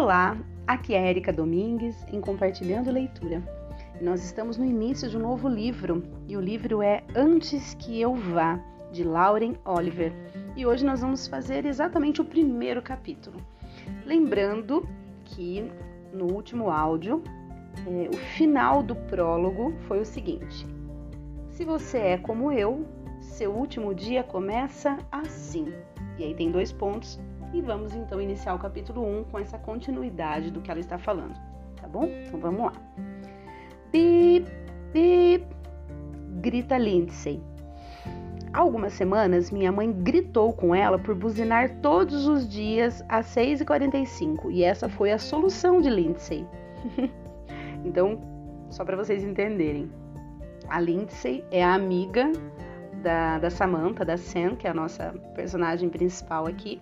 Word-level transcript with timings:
Olá, 0.00 0.38
aqui 0.64 0.94
é 0.94 1.10
Erika 1.10 1.32
Domingues 1.32 2.06
em 2.12 2.20
Compartilhando 2.20 2.88
Leitura. 2.88 3.42
Nós 4.00 4.22
estamos 4.22 4.56
no 4.56 4.64
início 4.64 5.10
de 5.10 5.16
um 5.16 5.20
novo 5.20 5.48
livro 5.48 6.04
e 6.28 6.36
o 6.36 6.40
livro 6.40 6.80
é 6.80 7.02
Antes 7.16 7.74
que 7.74 8.00
Eu 8.00 8.14
Vá, 8.14 8.60
de 8.92 9.02
Lauren 9.02 9.54
Oliver. 9.64 10.12
E 10.56 10.64
hoje 10.64 10.86
nós 10.86 11.00
vamos 11.00 11.26
fazer 11.26 11.66
exatamente 11.66 12.20
o 12.20 12.24
primeiro 12.24 12.80
capítulo. 12.80 13.38
Lembrando 14.06 14.88
que 15.24 15.68
no 16.12 16.32
último 16.32 16.70
áudio, 16.70 17.20
é, 17.84 18.08
o 18.08 18.16
final 18.16 18.84
do 18.84 18.94
prólogo 18.94 19.74
foi 19.88 19.98
o 19.98 20.06
seguinte: 20.06 20.64
Se 21.50 21.64
você 21.64 21.98
é 21.98 22.18
como 22.18 22.52
eu, 22.52 22.86
seu 23.20 23.50
último 23.50 23.92
dia 23.92 24.22
começa 24.22 24.96
assim. 25.10 25.72
E 26.16 26.22
aí 26.22 26.36
tem 26.36 26.52
dois 26.52 26.70
pontos 26.70 27.18
e 27.52 27.60
vamos 27.60 27.94
então 27.94 28.20
iniciar 28.20 28.54
o 28.54 28.58
capítulo 28.58 29.04
1 29.20 29.24
com 29.24 29.38
essa 29.38 29.58
continuidade 29.58 30.50
do 30.50 30.60
que 30.60 30.70
ela 30.70 30.80
está 30.80 30.98
falando, 30.98 31.34
tá 31.80 31.88
bom? 31.88 32.04
Então 32.04 32.38
vamos 32.38 32.60
lá. 32.60 32.72
Bip, 33.90 34.46
bip, 34.92 35.46
grita 36.40 36.76
Lindsay. 36.76 37.42
Há 38.52 38.60
algumas 38.60 38.94
semanas, 38.94 39.50
minha 39.50 39.70
mãe 39.70 39.92
gritou 39.92 40.52
com 40.52 40.74
ela 40.74 40.98
por 40.98 41.14
buzinar 41.14 41.76
todos 41.80 42.26
os 42.26 42.48
dias 42.48 43.04
às 43.08 43.26
6h45 43.34 44.50
e 44.50 44.64
essa 44.64 44.88
foi 44.88 45.12
a 45.12 45.18
solução 45.18 45.80
de 45.80 45.90
Lindsay. 45.90 46.46
então, 47.84 48.18
só 48.70 48.84
para 48.84 48.96
vocês 48.96 49.22
entenderem, 49.22 49.90
a 50.68 50.80
Lindsay 50.80 51.44
é 51.50 51.62
a 51.62 51.74
amiga 51.74 52.30
da, 53.02 53.38
da 53.38 53.50
Samantha, 53.50 54.04
da 54.04 54.16
Sam, 54.16 54.56
que 54.56 54.66
é 54.66 54.70
a 54.70 54.74
nossa 54.74 55.14
personagem 55.34 55.88
principal 55.88 56.46
aqui, 56.46 56.80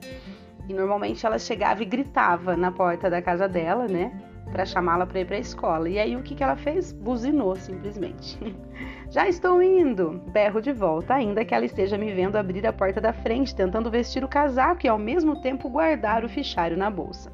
e 0.68 0.74
normalmente 0.74 1.24
ela 1.24 1.38
chegava 1.38 1.82
e 1.82 1.86
gritava 1.86 2.56
na 2.56 2.72
porta 2.72 3.08
da 3.08 3.22
casa 3.22 3.48
dela, 3.48 3.86
né? 3.86 4.12
Para 4.50 4.64
chamá-la 4.64 5.06
para 5.06 5.20
ir 5.20 5.26
para 5.26 5.36
a 5.36 5.40
escola. 5.40 5.88
E 5.88 5.98
aí 5.98 6.16
o 6.16 6.22
que, 6.22 6.34
que 6.34 6.42
ela 6.42 6.56
fez? 6.56 6.92
Buzinou 6.92 7.56
simplesmente. 7.56 8.38
Já 9.10 9.28
estou 9.28 9.62
indo! 9.62 10.20
Berro 10.32 10.60
de 10.60 10.72
volta, 10.72 11.14
ainda 11.14 11.44
que 11.44 11.54
ela 11.54 11.64
esteja 11.64 11.96
me 11.98 12.12
vendo 12.12 12.36
abrir 12.36 12.66
a 12.66 12.72
porta 12.72 13.00
da 13.00 13.12
frente, 13.12 13.54
tentando 13.54 13.90
vestir 13.90 14.24
o 14.24 14.28
casaco 14.28 14.86
e 14.86 14.88
ao 14.88 14.98
mesmo 14.98 15.40
tempo 15.40 15.68
guardar 15.68 16.24
o 16.24 16.28
fichário 16.28 16.76
na 16.76 16.90
bolsa. 16.90 17.30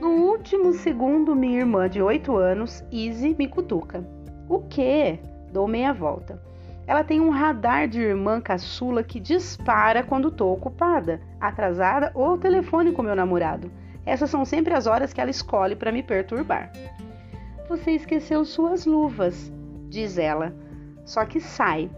No 0.00 0.08
último 0.08 0.72
segundo, 0.72 1.34
minha 1.34 1.60
irmã 1.60 1.88
de 1.88 2.02
8 2.02 2.36
anos, 2.36 2.84
Izzy, 2.92 3.34
me 3.38 3.48
cutuca. 3.48 4.06
O 4.48 4.60
quê? 4.60 5.18
Dou 5.52 5.66
meia 5.66 5.92
volta. 5.92 6.40
Ela 6.86 7.02
tem 7.02 7.20
um 7.20 7.30
radar 7.30 7.88
de 7.88 8.00
irmã 8.00 8.40
caçula 8.40 9.02
que 9.02 9.18
dispara 9.18 10.04
quando 10.04 10.28
estou 10.28 10.52
ocupada, 10.52 11.20
atrasada 11.40 12.12
ou 12.14 12.38
telefone 12.38 12.92
com 12.92 13.02
meu 13.02 13.16
namorado. 13.16 13.70
Essas 14.04 14.30
são 14.30 14.44
sempre 14.44 14.72
as 14.72 14.86
horas 14.86 15.12
que 15.12 15.20
ela 15.20 15.30
escolhe 15.30 15.74
para 15.74 15.90
me 15.90 16.00
perturbar. 16.00 16.70
Você 17.68 17.90
esqueceu 17.90 18.44
suas 18.44 18.86
luvas, 18.86 19.52
diz 19.88 20.16
ela. 20.16 20.54
Só 21.04 21.24
que 21.24 21.40
sai. 21.40 21.90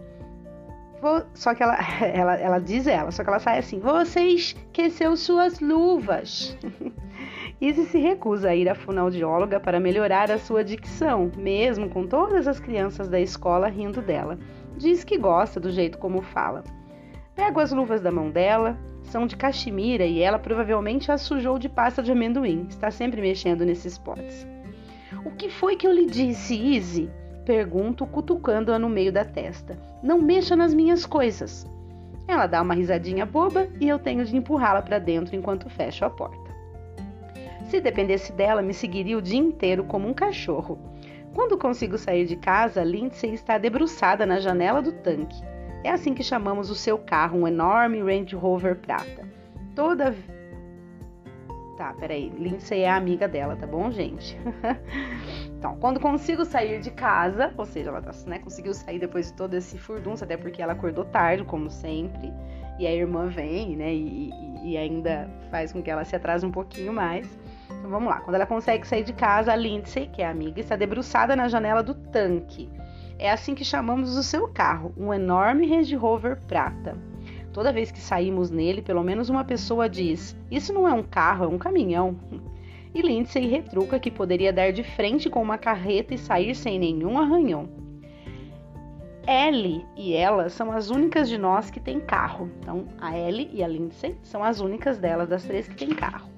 Vou... 0.99 1.21
Só 1.35 1.53
que 1.53 1.61
ela, 1.61 1.77
ela, 2.01 2.35
ela 2.35 2.59
diz 2.59 2.87
ela, 2.87 3.11
só 3.11 3.23
que 3.23 3.29
ela 3.29 3.39
sai 3.39 3.59
assim: 3.59 3.79
Você 3.79 4.21
esqueceu 4.21 5.15
suas 5.15 5.59
luvas. 5.59 6.57
Izzy 7.61 7.85
se 7.85 7.99
recusa 7.99 8.49
a 8.49 8.55
ir 8.55 8.67
à 8.67 8.73
fonoaudióloga 8.73 9.59
para 9.59 9.79
melhorar 9.79 10.31
a 10.31 10.39
sua 10.39 10.63
dicção, 10.63 11.29
mesmo 11.37 11.89
com 11.89 12.07
todas 12.07 12.47
as 12.47 12.59
crianças 12.59 13.07
da 13.07 13.19
escola 13.19 13.67
rindo 13.67 14.01
dela 14.01 14.39
diz 14.79 15.03
que 15.03 15.17
gosta 15.17 15.59
do 15.59 15.69
jeito 15.69 15.97
como 15.97 16.21
fala. 16.21 16.63
Pego 17.35 17.59
as 17.59 17.71
luvas 17.71 18.01
da 18.01 18.11
mão 18.11 18.31
dela, 18.31 18.77
são 19.03 19.27
de 19.27 19.35
cachemira 19.35 20.05
e 20.05 20.21
ela 20.21 20.39
provavelmente 20.39 21.11
as 21.11 21.21
sujou 21.21 21.59
de 21.59 21.67
pasta 21.67 22.01
de 22.01 22.11
amendoim. 22.11 22.65
Está 22.69 22.89
sempre 22.89 23.21
mexendo 23.21 23.65
nesses 23.65 23.97
potes. 23.97 24.47
O 25.25 25.31
que 25.31 25.49
foi 25.49 25.75
que 25.75 25.85
eu 25.85 25.91
lhe 25.91 26.05
disse, 26.05 26.55
Izzy? 26.55 27.09
Pergunto, 27.45 28.05
cutucando-a 28.07 28.79
no 28.79 28.89
meio 28.89 29.11
da 29.11 29.25
testa. 29.25 29.77
Não 30.01 30.21
mexa 30.21 30.55
nas 30.55 30.73
minhas 30.73 31.05
coisas. 31.05 31.67
Ela 32.27 32.47
dá 32.47 32.61
uma 32.61 32.75
risadinha 32.75 33.25
boba 33.25 33.67
e 33.81 33.89
eu 33.89 33.99
tenho 33.99 34.23
de 34.23 34.37
empurrá-la 34.37 34.81
para 34.81 34.99
dentro 34.99 35.35
enquanto 35.35 35.69
fecho 35.69 36.05
a 36.05 36.09
porta. 36.09 36.49
Se 37.65 37.81
dependesse 37.81 38.31
dela, 38.31 38.61
me 38.61 38.73
seguiria 38.73 39.17
o 39.17 39.21
dia 39.21 39.39
inteiro 39.39 39.83
como 39.83 40.07
um 40.07 40.13
cachorro. 40.13 40.79
Quando 41.33 41.57
consigo 41.57 41.97
sair 41.97 42.25
de 42.25 42.35
casa, 42.35 42.83
Lindsay 42.83 43.33
está 43.33 43.57
debruçada 43.57 44.25
na 44.25 44.39
janela 44.39 44.81
do 44.81 44.91
tanque. 44.91 45.41
É 45.83 45.91
assim 45.91 46.13
que 46.13 46.23
chamamos 46.23 46.69
o 46.69 46.75
seu 46.75 46.97
carro, 46.97 47.39
um 47.39 47.47
enorme 47.47 48.01
Range 48.01 48.35
Rover 48.35 48.75
prata. 48.75 49.27
Toda. 49.75 50.15
Tá, 51.77 51.93
peraí. 51.93 52.29
Lindsay 52.29 52.81
é 52.81 52.89
a 52.89 52.97
amiga 52.97 53.27
dela, 53.27 53.55
tá 53.55 53.65
bom, 53.65 53.89
gente? 53.89 54.37
então, 55.57 55.77
quando 55.79 55.99
consigo 55.99 56.43
sair 56.43 56.81
de 56.81 56.91
casa, 56.91 57.53
ou 57.55 57.65
seja, 57.65 57.89
ela 57.89 58.01
tá, 58.01 58.11
né, 58.25 58.39
conseguiu 58.39 58.73
sair 58.73 58.99
depois 58.99 59.27
de 59.27 59.33
todo 59.33 59.53
esse 59.53 59.77
furdunço, 59.77 60.25
até 60.25 60.35
porque 60.35 60.61
ela 60.61 60.73
acordou 60.73 61.05
tarde, 61.05 61.45
como 61.45 61.69
sempre, 61.69 62.33
e 62.77 62.85
a 62.85 62.91
irmã 62.91 63.27
vem, 63.27 63.77
né, 63.77 63.93
e, 63.93 64.29
e 64.61 64.77
ainda 64.77 65.29
faz 65.49 65.71
com 65.71 65.81
que 65.81 65.89
ela 65.89 66.03
se 66.03 66.13
atrase 66.13 66.45
um 66.45 66.51
pouquinho 66.51 66.91
mais. 66.91 67.25
Então 67.69 67.89
vamos 67.89 68.09
lá. 68.09 68.19
Quando 68.21 68.35
ela 68.35 68.45
consegue 68.45 68.87
sair 68.87 69.03
de 69.03 69.13
casa, 69.13 69.53
a 69.53 69.55
Lindsay, 69.55 70.07
que 70.07 70.21
é 70.21 70.27
a 70.27 70.31
amiga, 70.31 70.59
está 70.59 70.75
debruçada 70.75 71.35
na 71.35 71.47
janela 71.47 71.83
do 71.83 71.93
tanque. 71.93 72.69
É 73.17 73.31
assim 73.31 73.53
que 73.53 73.65
chamamos 73.65 74.15
o 74.15 74.23
seu 74.23 74.47
carro, 74.47 74.93
um 74.97 75.13
enorme 75.13 75.67
Range 75.67 75.95
Rover 75.95 76.39
prata. 76.47 76.97
Toda 77.51 77.73
vez 77.73 77.91
que 77.91 77.99
saímos 77.99 78.49
nele, 78.49 78.81
pelo 78.81 79.03
menos 79.03 79.29
uma 79.29 79.43
pessoa 79.43 79.89
diz: 79.89 80.37
Isso 80.49 80.71
não 80.71 80.87
é 80.87 80.93
um 80.93 81.03
carro, 81.03 81.45
é 81.45 81.47
um 81.47 81.57
caminhão. 81.57 82.17
E 82.93 83.01
Lindsay 83.01 83.47
retruca 83.47 83.99
que 83.99 84.09
poderia 84.09 84.53
dar 84.53 84.71
de 84.71 84.83
frente 84.83 85.29
com 85.29 85.41
uma 85.41 85.57
carreta 85.57 86.13
e 86.13 86.17
sair 86.17 86.55
sem 86.55 86.79
nenhum 86.79 87.17
arranhão. 87.17 87.69
Ellie 89.27 89.85
e 89.95 90.13
ela 90.13 90.49
são 90.49 90.71
as 90.71 90.89
únicas 90.89 91.29
de 91.29 91.37
nós 91.37 91.69
que 91.69 91.79
tem 91.79 91.99
carro. 91.99 92.49
Então, 92.59 92.87
a 92.99 93.15
Ellie 93.15 93.49
e 93.53 93.63
a 93.63 93.67
Lindsay 93.67 94.17
são 94.23 94.43
as 94.43 94.59
únicas 94.59 94.97
delas 94.97 95.29
das 95.29 95.43
três 95.43 95.67
que 95.67 95.75
tem 95.75 95.89
carro. 95.89 96.29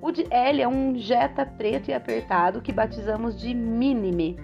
O 0.00 0.12
de 0.12 0.26
L 0.30 0.62
é 0.62 0.68
um 0.68 0.96
Jetta 0.96 1.44
preto 1.44 1.90
e 1.90 1.94
apertado 1.94 2.60
que 2.60 2.72
batizamos 2.72 3.38
de 3.38 3.52
Minime. 3.52 4.38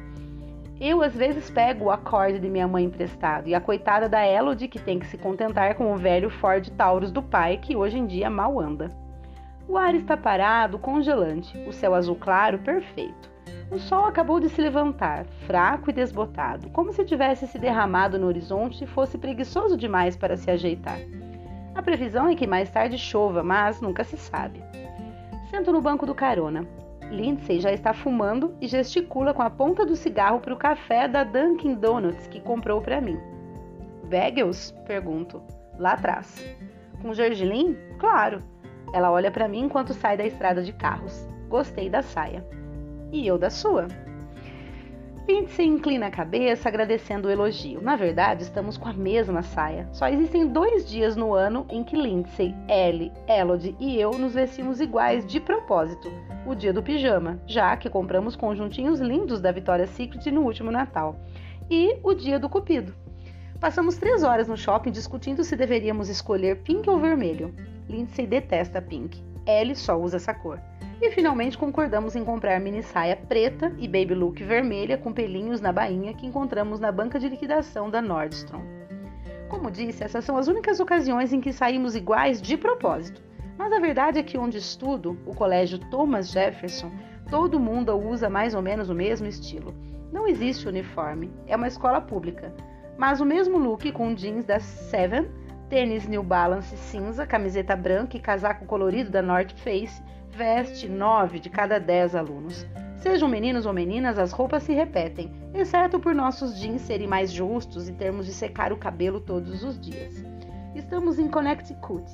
Eu 0.80 1.00
às 1.00 1.14
vezes 1.14 1.48
pego 1.48 1.84
o 1.84 1.90
acorde 1.92 2.40
de 2.40 2.48
minha 2.48 2.66
mãe 2.66 2.84
emprestado 2.84 3.48
e 3.48 3.54
a 3.54 3.60
coitada 3.60 4.08
da 4.08 4.26
Elodie 4.26 4.66
que 4.66 4.80
tem 4.80 4.98
que 4.98 5.06
se 5.06 5.16
contentar 5.16 5.76
com 5.76 5.92
o 5.92 5.96
velho 5.96 6.28
Ford 6.28 6.68
Taurus 6.70 7.12
do 7.12 7.22
pai 7.22 7.58
que 7.58 7.76
hoje 7.76 7.96
em 7.96 8.06
dia 8.06 8.28
mal 8.28 8.58
anda. 8.58 8.90
O 9.68 9.78
ar 9.78 9.94
está 9.94 10.16
parado, 10.16 10.78
congelante, 10.78 11.56
o 11.68 11.72
céu 11.72 11.94
azul 11.94 12.16
claro, 12.16 12.58
perfeito. 12.58 13.32
O 13.70 13.78
sol 13.78 14.06
acabou 14.06 14.40
de 14.40 14.48
se 14.48 14.60
levantar, 14.60 15.24
fraco 15.46 15.88
e 15.88 15.92
desbotado, 15.92 16.68
como 16.70 16.92
se 16.92 17.04
tivesse 17.04 17.46
se 17.46 17.58
derramado 17.58 18.18
no 18.18 18.26
horizonte 18.26 18.82
e 18.82 18.86
fosse 18.86 19.16
preguiçoso 19.16 19.76
demais 19.76 20.16
para 20.16 20.36
se 20.36 20.50
ajeitar. 20.50 20.98
A 21.74 21.82
previsão 21.82 22.28
é 22.28 22.34
que 22.34 22.46
mais 22.46 22.70
tarde 22.70 22.98
chova, 22.98 23.42
mas 23.42 23.80
nunca 23.80 24.04
se 24.04 24.16
sabe. 24.16 24.62
Sento 25.54 25.70
no 25.70 25.80
banco 25.80 26.04
do 26.04 26.16
carona. 26.16 26.66
Lindsay 27.12 27.60
já 27.60 27.70
está 27.70 27.94
fumando 27.94 28.56
e 28.60 28.66
gesticula 28.66 29.32
com 29.32 29.40
a 29.40 29.48
ponta 29.48 29.86
do 29.86 29.94
cigarro 29.94 30.40
para 30.40 30.52
o 30.52 30.56
café 30.56 31.06
da 31.06 31.22
Dunkin' 31.22 31.76
Donuts 31.76 32.26
que 32.26 32.40
comprou 32.40 32.80
para 32.80 33.00
mim. 33.00 33.16
Bagels? 34.10 34.72
Pergunto. 34.84 35.40
Lá 35.78 35.92
atrás. 35.92 36.44
Com 37.00 37.14
gergelim? 37.14 37.76
Claro. 38.00 38.42
Ela 38.92 39.12
olha 39.12 39.30
para 39.30 39.46
mim 39.46 39.60
enquanto 39.60 39.94
sai 39.94 40.16
da 40.16 40.26
estrada 40.26 40.60
de 40.60 40.72
carros. 40.72 41.24
Gostei 41.48 41.88
da 41.88 42.02
saia. 42.02 42.44
E 43.12 43.24
eu 43.24 43.38
da 43.38 43.48
sua. 43.48 43.86
Lindsay 45.26 45.66
inclina 45.66 46.08
a 46.08 46.10
cabeça, 46.10 46.68
agradecendo 46.68 47.28
o 47.28 47.30
elogio. 47.30 47.80
Na 47.80 47.96
verdade, 47.96 48.42
estamos 48.42 48.76
com 48.76 48.90
a 48.90 48.92
mesma 48.92 49.40
saia. 49.42 49.88
Só 49.90 50.06
existem 50.06 50.46
dois 50.46 50.86
dias 50.86 51.16
no 51.16 51.32
ano 51.32 51.66
em 51.70 51.82
que 51.82 51.96
Lindsay, 51.96 52.54
Ellie, 52.68 53.10
Elodie 53.26 53.74
e 53.80 53.98
eu 53.98 54.10
nos 54.18 54.34
vestimos 54.34 54.82
iguais 54.82 55.24
de 55.24 55.40
propósito. 55.40 56.12
O 56.46 56.54
dia 56.54 56.74
do 56.74 56.82
pijama, 56.82 57.40
já 57.46 57.74
que 57.74 57.88
compramos 57.88 58.36
conjuntinhos 58.36 59.00
lindos 59.00 59.40
da 59.40 59.50
Victoria's 59.50 59.88
Secret 59.90 60.30
no 60.30 60.42
último 60.42 60.70
Natal. 60.70 61.16
E 61.70 61.96
o 62.02 62.12
dia 62.12 62.38
do 62.38 62.50
cupido. 62.50 62.94
Passamos 63.58 63.96
três 63.96 64.22
horas 64.22 64.46
no 64.46 64.58
shopping 64.58 64.90
discutindo 64.90 65.42
se 65.42 65.56
deveríamos 65.56 66.10
escolher 66.10 66.58
pink 66.58 66.88
ou 66.90 66.98
vermelho. 66.98 67.54
Lindsay 67.88 68.26
detesta 68.26 68.82
pink. 68.82 69.22
Ellie 69.46 69.74
só 69.74 69.98
usa 69.98 70.18
essa 70.18 70.34
cor. 70.34 70.60
E 71.04 71.10
finalmente 71.10 71.58
concordamos 71.58 72.16
em 72.16 72.24
comprar 72.24 72.58
mini 72.58 72.82
saia 72.82 73.14
preta 73.14 73.70
e 73.76 73.86
baby 73.86 74.14
look 74.14 74.42
vermelha 74.42 74.96
com 74.96 75.12
pelinhos 75.12 75.60
na 75.60 75.70
bainha 75.70 76.14
que 76.14 76.26
encontramos 76.26 76.80
na 76.80 76.90
banca 76.90 77.18
de 77.18 77.28
liquidação 77.28 77.90
da 77.90 78.00
Nordstrom. 78.00 78.62
Como 79.50 79.70
disse, 79.70 80.02
essas 80.02 80.24
são 80.24 80.34
as 80.38 80.48
únicas 80.48 80.80
ocasiões 80.80 81.30
em 81.30 81.42
que 81.42 81.52
saímos 81.52 81.94
iguais 81.94 82.40
de 82.40 82.56
propósito. 82.56 83.20
Mas 83.58 83.70
a 83.70 83.80
verdade 83.80 84.18
é 84.18 84.22
que 84.22 84.38
onde 84.38 84.56
estudo, 84.56 85.18
o 85.26 85.34
colégio 85.34 85.78
Thomas 85.90 86.30
Jefferson, 86.30 86.90
todo 87.28 87.60
mundo 87.60 87.94
usa 87.94 88.30
mais 88.30 88.54
ou 88.54 88.62
menos 88.62 88.88
o 88.88 88.94
mesmo 88.94 89.26
estilo. 89.26 89.74
Não 90.10 90.26
existe 90.26 90.66
uniforme, 90.66 91.30
é 91.46 91.54
uma 91.54 91.68
escola 91.68 92.00
pública. 92.00 92.50
Mas 92.96 93.20
o 93.20 93.26
mesmo 93.26 93.58
look 93.58 93.92
com 93.92 94.14
jeans 94.14 94.46
da 94.46 94.58
Seven 94.58 95.28
tênis 95.74 96.06
New 96.06 96.22
Balance 96.22 96.76
cinza, 96.76 97.26
camiseta 97.26 97.74
branca 97.74 98.16
e 98.16 98.20
casaco 98.20 98.64
colorido 98.64 99.10
da 99.10 99.20
North 99.20 99.50
Face, 99.56 100.00
veste 100.30 100.88
9 100.88 101.40
de 101.40 101.50
cada 101.50 101.80
10 101.80 102.14
alunos. 102.14 102.64
Sejam 102.98 103.28
meninos 103.28 103.66
ou 103.66 103.72
meninas, 103.72 104.16
as 104.16 104.30
roupas 104.30 104.62
se 104.62 104.72
repetem, 104.72 105.32
exceto 105.52 105.98
por 105.98 106.14
nossos 106.14 106.60
jeans 106.60 106.82
serem 106.82 107.08
mais 107.08 107.32
justos 107.32 107.88
e 107.88 107.92
termos 107.92 108.24
de 108.24 108.32
secar 108.32 108.72
o 108.72 108.76
cabelo 108.76 109.18
todos 109.18 109.64
os 109.64 109.80
dias. 109.80 110.24
Estamos 110.76 111.18
em 111.18 111.26
Connecticut. 111.26 112.04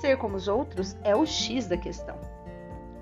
Ser 0.00 0.16
como 0.16 0.36
os 0.36 0.48
outros 0.48 0.96
é 1.04 1.14
o 1.14 1.26
X 1.26 1.68
da 1.68 1.76
questão. 1.76 2.16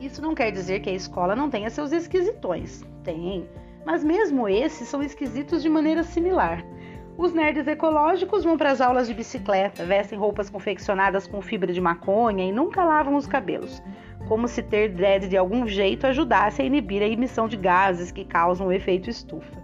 Isso 0.01 0.21
não 0.21 0.35
quer 0.35 0.51
dizer 0.51 0.81
que 0.81 0.91
a 0.91 0.95
escola 0.95 1.37
não 1.37 1.49
tenha 1.49 1.71
seus 1.71 1.93
esquisitões. 1.93 2.85
Tem, 3.05 3.49
mas 3.87 4.03
mesmo 4.03 4.49
esses 4.49 4.89
são 4.89 5.05
esquisitos 5.05 5.63
de 5.63 5.69
maneira 5.69 6.03
similar. 6.03 6.65
Os 7.21 7.35
nerds 7.35 7.69
ecológicos 7.69 8.45
vão 8.45 8.57
para 8.57 8.71
as 8.71 8.81
aulas 8.81 9.07
de 9.07 9.13
bicicleta, 9.13 9.85
vestem 9.85 10.19
roupas 10.19 10.49
confeccionadas 10.49 11.27
com 11.27 11.43
fibra 11.43 11.71
de 11.71 11.79
maconha 11.79 12.47
e 12.47 12.51
nunca 12.51 12.83
lavam 12.83 13.15
os 13.15 13.27
cabelos, 13.27 13.83
como 14.27 14.49
se 14.49 14.63
ter 14.63 14.89
dread 14.89 15.29
de 15.29 15.37
algum 15.37 15.69
jeito 15.69 16.07
ajudasse 16.07 16.63
a 16.63 16.65
inibir 16.65 17.03
a 17.03 17.07
emissão 17.07 17.47
de 17.47 17.59
gases 17.59 18.11
que 18.11 18.25
causam 18.25 18.69
o 18.69 18.73
efeito 18.73 19.11
estufa. 19.11 19.63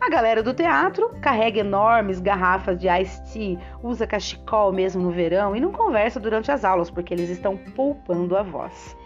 A 0.00 0.08
galera 0.08 0.44
do 0.44 0.54
teatro 0.54 1.10
carrega 1.20 1.58
enormes 1.58 2.20
garrafas 2.20 2.78
de 2.78 2.86
iced 2.86 3.32
tea, 3.32 3.58
usa 3.82 4.06
cachecol 4.06 4.70
mesmo 4.70 5.02
no 5.02 5.10
verão 5.10 5.56
e 5.56 5.60
não 5.60 5.72
conversa 5.72 6.20
durante 6.20 6.52
as 6.52 6.64
aulas 6.64 6.88
porque 6.88 7.12
eles 7.12 7.30
estão 7.30 7.56
poupando 7.56 8.36
a 8.36 8.44
voz. 8.44 8.96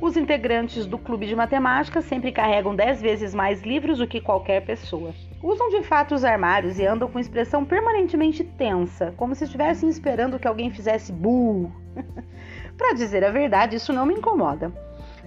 Os 0.00 0.16
integrantes 0.16 0.86
do 0.86 0.98
clube 0.98 1.26
de 1.26 1.34
matemática 1.34 2.00
sempre 2.00 2.30
carregam 2.30 2.76
10 2.76 3.02
vezes 3.02 3.34
mais 3.34 3.60
livros 3.62 3.98
do 3.98 4.06
que 4.06 4.20
qualquer 4.20 4.64
pessoa. 4.64 5.12
Usam 5.44 5.68
de 5.68 5.82
fato 5.82 6.14
os 6.14 6.24
armários 6.24 6.78
e 6.78 6.86
andam 6.86 7.06
com 7.06 7.18
expressão 7.18 7.66
permanentemente 7.66 8.42
tensa, 8.42 9.12
como 9.14 9.34
se 9.34 9.44
estivessem 9.44 9.90
esperando 9.90 10.38
que 10.38 10.48
alguém 10.48 10.70
fizesse 10.70 11.12
bull. 11.12 11.70
Para 12.78 12.94
dizer 12.94 13.22
a 13.22 13.30
verdade, 13.30 13.76
isso 13.76 13.92
não 13.92 14.06
me 14.06 14.14
incomoda. 14.14 14.72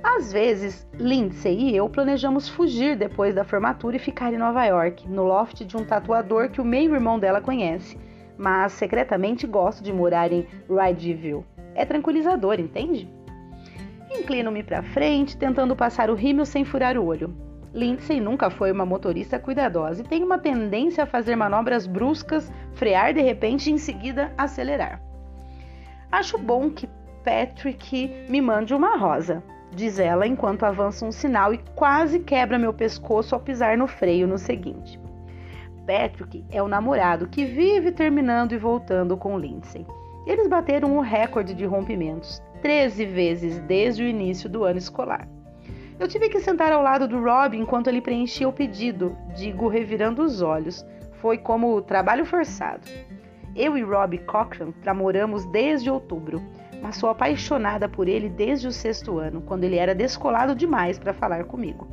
Às 0.01 0.33
vezes, 0.33 0.87
Lindsay 0.95 1.69
e 1.69 1.77
eu 1.77 1.87
planejamos 1.87 2.49
fugir 2.49 2.97
depois 2.97 3.35
da 3.35 3.43
formatura 3.43 3.97
e 3.97 3.99
ficar 3.99 4.33
em 4.33 4.39
Nova 4.39 4.65
York, 4.65 5.07
no 5.07 5.23
loft 5.23 5.63
de 5.63 5.77
um 5.77 5.85
tatuador 5.85 6.49
que 6.49 6.59
o 6.59 6.65
meio-irmão 6.65 7.19
dela 7.19 7.39
conhece, 7.39 7.95
mas 8.35 8.71
secretamente 8.71 9.45
gosto 9.45 9.83
de 9.83 9.93
morar 9.93 10.31
em 10.31 10.47
Rydeville. 10.67 11.45
É 11.75 11.85
tranquilizador, 11.85 12.59
entende? 12.59 13.07
Inclino-me 14.09 14.63
para 14.63 14.81
frente, 14.81 15.37
tentando 15.37 15.75
passar 15.75 16.09
o 16.09 16.15
rímel 16.15 16.45
sem 16.47 16.65
furar 16.65 16.97
o 16.97 17.05
olho. 17.05 17.46
Lindsay 17.73 18.19
nunca 18.19 18.49
foi 18.49 18.71
uma 18.71 18.85
motorista 18.85 19.37
cuidadosa 19.37 20.01
e 20.01 20.07
tem 20.07 20.23
uma 20.23 20.37
tendência 20.37 21.03
a 21.03 21.07
fazer 21.07 21.35
manobras 21.35 21.85
bruscas, 21.85 22.51
frear 22.73 23.13
de 23.13 23.21
repente 23.21 23.69
e 23.69 23.73
em 23.73 23.77
seguida 23.77 24.31
acelerar. 24.37 25.01
Acho 26.11 26.37
bom 26.37 26.69
que 26.69 26.89
Patrick 27.23 28.25
me 28.29 28.39
mande 28.39 28.73
uma 28.73 28.97
rosa, 28.97 29.43
diz 29.71 29.99
ela 29.99 30.25
enquanto 30.25 30.63
avança 30.63 31.05
um 31.05 31.11
sinal 31.11 31.53
e 31.53 31.57
quase 31.75 32.19
quebra 32.19 32.57
meu 32.57 32.73
pescoço 32.73 33.35
ao 33.35 33.41
pisar 33.41 33.77
no 33.77 33.87
freio 33.87 34.27
no 34.27 34.37
seguinte. 34.37 34.99
Patrick 35.85 36.45
é 36.51 36.61
o 36.61 36.67
namorado 36.67 37.27
que 37.27 37.45
vive 37.45 37.91
terminando 37.91 38.53
e 38.53 38.57
voltando 38.57 39.15
com 39.17 39.37
Lindsay. 39.37 39.85
Eles 40.25 40.47
bateram 40.47 40.97
o 40.97 41.01
recorde 41.01 41.53
de 41.53 41.65
rompimentos, 41.65 42.41
13 42.61 43.05
vezes 43.05 43.59
desde 43.59 44.03
o 44.03 44.07
início 44.07 44.49
do 44.49 44.63
ano 44.63 44.77
escolar. 44.77 45.27
Eu 45.99 46.07
tive 46.07 46.29
que 46.29 46.39
sentar 46.39 46.71
ao 46.71 46.83
lado 46.83 47.07
do 47.07 47.19
Rob 47.19 47.57
enquanto 47.57 47.87
ele 47.87 48.01
preenchia 48.01 48.47
o 48.47 48.53
pedido, 48.53 49.17
digo 49.35 49.67
revirando 49.67 50.21
os 50.21 50.43
olhos. 50.43 50.85
Foi 51.13 51.39
como 51.39 51.81
trabalho 51.81 52.23
forçado. 52.23 52.87
Eu 53.55 53.75
e 53.75 53.81
Rob 53.81 54.15
Cochran 54.19 54.73
namoramos 54.85 55.43
desde 55.45 55.89
outubro, 55.89 56.39
mas 56.83 56.97
sou 56.97 57.09
apaixonada 57.09 57.89
por 57.89 58.07
ele 58.07 58.29
desde 58.29 58.67
o 58.67 58.71
sexto 58.71 59.17
ano, 59.17 59.41
quando 59.41 59.63
ele 59.63 59.77
era 59.77 59.95
descolado 59.95 60.53
demais 60.53 60.99
para 60.99 61.15
falar 61.15 61.45
comigo. 61.45 61.87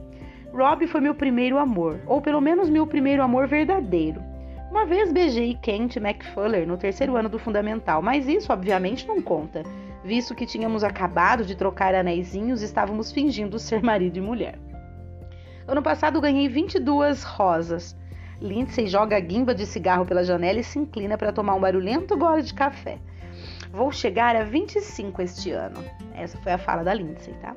Rob 0.53 0.87
foi 0.87 1.01
meu 1.01 1.15
primeiro 1.15 1.57
amor, 1.57 1.99
ou 2.07 2.21
pelo 2.21 2.43
menos 2.43 2.69
meu 2.69 2.87
primeiro 2.87 3.23
amor 3.23 3.47
verdadeiro. 3.47 4.23
Uma 4.71 4.85
vez 4.85 5.11
beijei 5.11 5.55
Kent 5.63 5.97
McFuller 5.97 6.69
no 6.69 6.77
terceiro 6.77 7.17
ano 7.17 7.31
do 7.31 7.39
fundamental, 7.39 8.03
mas 8.03 8.29
isso 8.29 8.53
obviamente 8.53 9.09
não 9.09 9.23
conta 9.23 9.63
visto 10.05 10.35
que 10.35 10.45
tínhamos 10.45 10.85
acabado 10.85 11.45
de 11.45 11.55
trocar 11.55 11.95
anéisinhos 11.95 12.61
estávamos 12.61 13.11
fingindo 13.11 13.59
ser 13.59 13.83
marido 13.83 14.19
e 14.19 14.21
mulher. 14.21 14.59
Ano 15.67 15.83
passado 15.83 16.21
ganhei 16.21 16.47
22 16.47 17.23
rosas. 17.23 17.97
Lindsay 18.39 18.87
joga 18.87 19.17
a 19.17 19.21
guimba 19.21 19.55
de 19.55 19.65
cigarro 19.65 20.05
pela 20.05 20.23
janela 20.23 20.61
e 20.61 20.65
se 20.65 20.79
inclina 20.79 21.17
para 21.17 21.33
tomar 21.33 21.55
um 21.55 21.61
barulhento 21.61 22.17
gole 22.19 22.43
de 22.43 22.53
café. 22.53 22.99
Vou 23.73 23.91
chegar 23.91 24.37
a 24.37 24.45
25 24.45 25.23
este 25.23 25.51
ano. 25.53 25.83
Essa 26.15 26.37
foi 26.39 26.53
a 26.53 26.59
fala 26.59 26.85
da 26.85 26.93
Lindsay, 26.93 27.33
tá? 27.41 27.57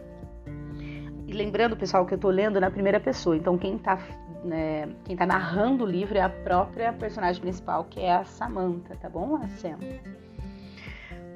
E 1.28 1.34
lembrando, 1.34 1.76
pessoal, 1.76 2.06
que 2.06 2.14
eu 2.14 2.18
tô 2.18 2.30
lendo 2.30 2.62
na 2.62 2.72
primeira 2.72 3.00
pessoa. 3.02 3.36
Então, 3.36 3.58
quem 3.58 3.78
tá, 3.78 4.00
né, 4.46 4.88
quem 5.04 5.18
tá 5.18 5.26
narrando 5.26 5.84
o 5.84 5.88
livro 5.88 6.18
é 6.18 6.22
a 6.22 6.30
própria 6.30 6.94
personagem 6.94 7.42
principal, 7.42 7.84
que 7.84 8.00
é 8.00 8.14
a 8.14 8.24
Samantha, 8.24 8.96
tá 8.96 9.10
bom? 9.10 9.36
A 9.36 9.48
Sam. 9.50 9.78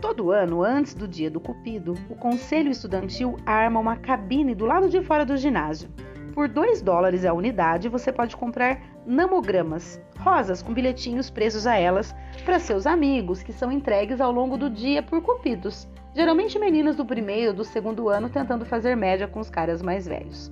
Todo 0.01 0.31
ano, 0.31 0.63
antes 0.63 0.95
do 0.95 1.07
dia 1.07 1.30
do 1.30 1.39
Cupido, 1.39 1.94
o 2.09 2.15
Conselho 2.15 2.71
Estudantil 2.71 3.38
arma 3.45 3.80
uma 3.80 3.95
cabine 3.95 4.56
do 4.56 4.65
lado 4.65 4.89
de 4.89 5.00
fora 5.03 5.24
do 5.24 5.38
ginásio. 5.38 5.92
Por 6.33 6.48
2 6.48 6.81
dólares 6.81 7.24
a 7.24 7.31
unidade, 7.33 7.88
você 7.88 8.12
pode 8.12 8.36
comprar 8.36 8.81
namogramas, 9.06 10.01
rosas 10.18 10.63
com 10.63 10.74
bilhetinhos 10.74 11.30
presos 11.30 11.68
a 11.68 11.77
elas, 11.77 12.15
para 12.44 12.57
seus 12.57 12.88
amigos, 12.88 13.44
que 13.44 13.53
são 13.53 13.71
entregues 13.71 14.19
ao 14.19 14.31
longo 14.31 14.57
do 14.57 14.71
dia 14.71 15.03
por 15.03 15.21
cupidos, 15.21 15.88
geralmente 16.15 16.57
meninas 16.57 16.95
do 16.95 17.06
primeiro 17.06 17.50
ou 17.50 17.57
do 17.57 17.63
segundo 17.63 18.09
ano 18.09 18.27
tentando 18.27 18.65
fazer 18.65 18.95
média 18.95 19.27
com 19.27 19.39
os 19.39 19.51
caras 19.51 19.83
mais 19.83 20.07
velhos. 20.07 20.51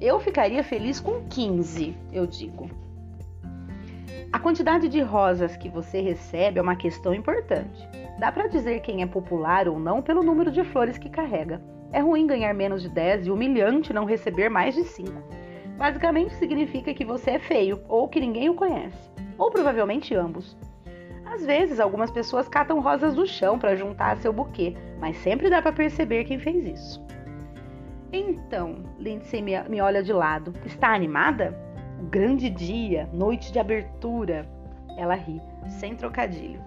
Eu 0.00 0.20
ficaria 0.20 0.62
feliz 0.62 1.00
com 1.00 1.24
15, 1.28 1.96
eu 2.12 2.24
digo. 2.24 2.70
A 4.32 4.38
quantidade 4.38 4.88
de 4.88 5.00
rosas 5.00 5.56
que 5.56 5.68
você 5.68 6.00
recebe 6.00 6.60
é 6.60 6.62
uma 6.62 6.76
questão 6.76 7.12
importante. 7.12 8.03
Dá 8.18 8.30
para 8.30 8.48
dizer 8.48 8.80
quem 8.80 9.02
é 9.02 9.06
popular 9.06 9.68
ou 9.68 9.78
não 9.78 10.00
pelo 10.00 10.22
número 10.22 10.50
de 10.50 10.64
flores 10.64 10.98
que 10.98 11.10
carrega. 11.10 11.60
É 11.92 12.00
ruim 12.00 12.26
ganhar 12.26 12.54
menos 12.54 12.82
de 12.82 12.88
10 12.88 13.26
e 13.26 13.30
humilhante 13.30 13.92
não 13.92 14.04
receber 14.04 14.48
mais 14.48 14.74
de 14.74 14.84
5. 14.84 15.10
Basicamente 15.76 16.34
significa 16.34 16.94
que 16.94 17.04
você 17.04 17.32
é 17.32 17.38
feio 17.38 17.80
ou 17.88 18.08
que 18.08 18.20
ninguém 18.20 18.48
o 18.48 18.54
conhece, 18.54 19.10
ou 19.36 19.50
provavelmente 19.50 20.14
ambos. 20.14 20.56
Às 21.24 21.44
vezes, 21.44 21.80
algumas 21.80 22.10
pessoas 22.10 22.48
catam 22.48 22.80
rosas 22.80 23.14
do 23.14 23.26
chão 23.26 23.58
para 23.58 23.74
juntar 23.74 24.12
a 24.12 24.16
seu 24.16 24.32
buquê, 24.32 24.76
mas 25.00 25.16
sempre 25.18 25.50
dá 25.50 25.60
para 25.60 25.72
perceber 25.72 26.24
quem 26.24 26.38
fez 26.38 26.64
isso. 26.66 27.04
Então, 28.12 28.84
Lindsay 28.98 29.42
me 29.42 29.80
olha 29.80 30.02
de 30.02 30.12
lado. 30.12 30.52
Está 30.64 30.94
animada? 30.94 31.64
grande 32.10 32.50
dia, 32.50 33.08
noite 33.12 33.52
de 33.52 33.58
abertura. 33.58 34.46
Ela 34.96 35.14
ri, 35.14 35.40
sem 35.68 35.94
trocadilho. 35.96 36.60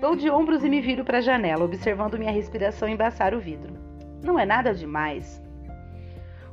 Dou 0.00 0.14
de 0.14 0.28
ombros 0.28 0.62
e 0.62 0.68
me 0.68 0.80
viro 0.80 1.04
para 1.04 1.18
a 1.18 1.22
janela, 1.22 1.64
observando 1.64 2.18
minha 2.18 2.30
respiração 2.30 2.86
embaçar 2.86 3.34
o 3.34 3.40
vidro. 3.40 3.72
Não 4.22 4.38
é 4.38 4.44
nada 4.44 4.74
demais. 4.74 5.42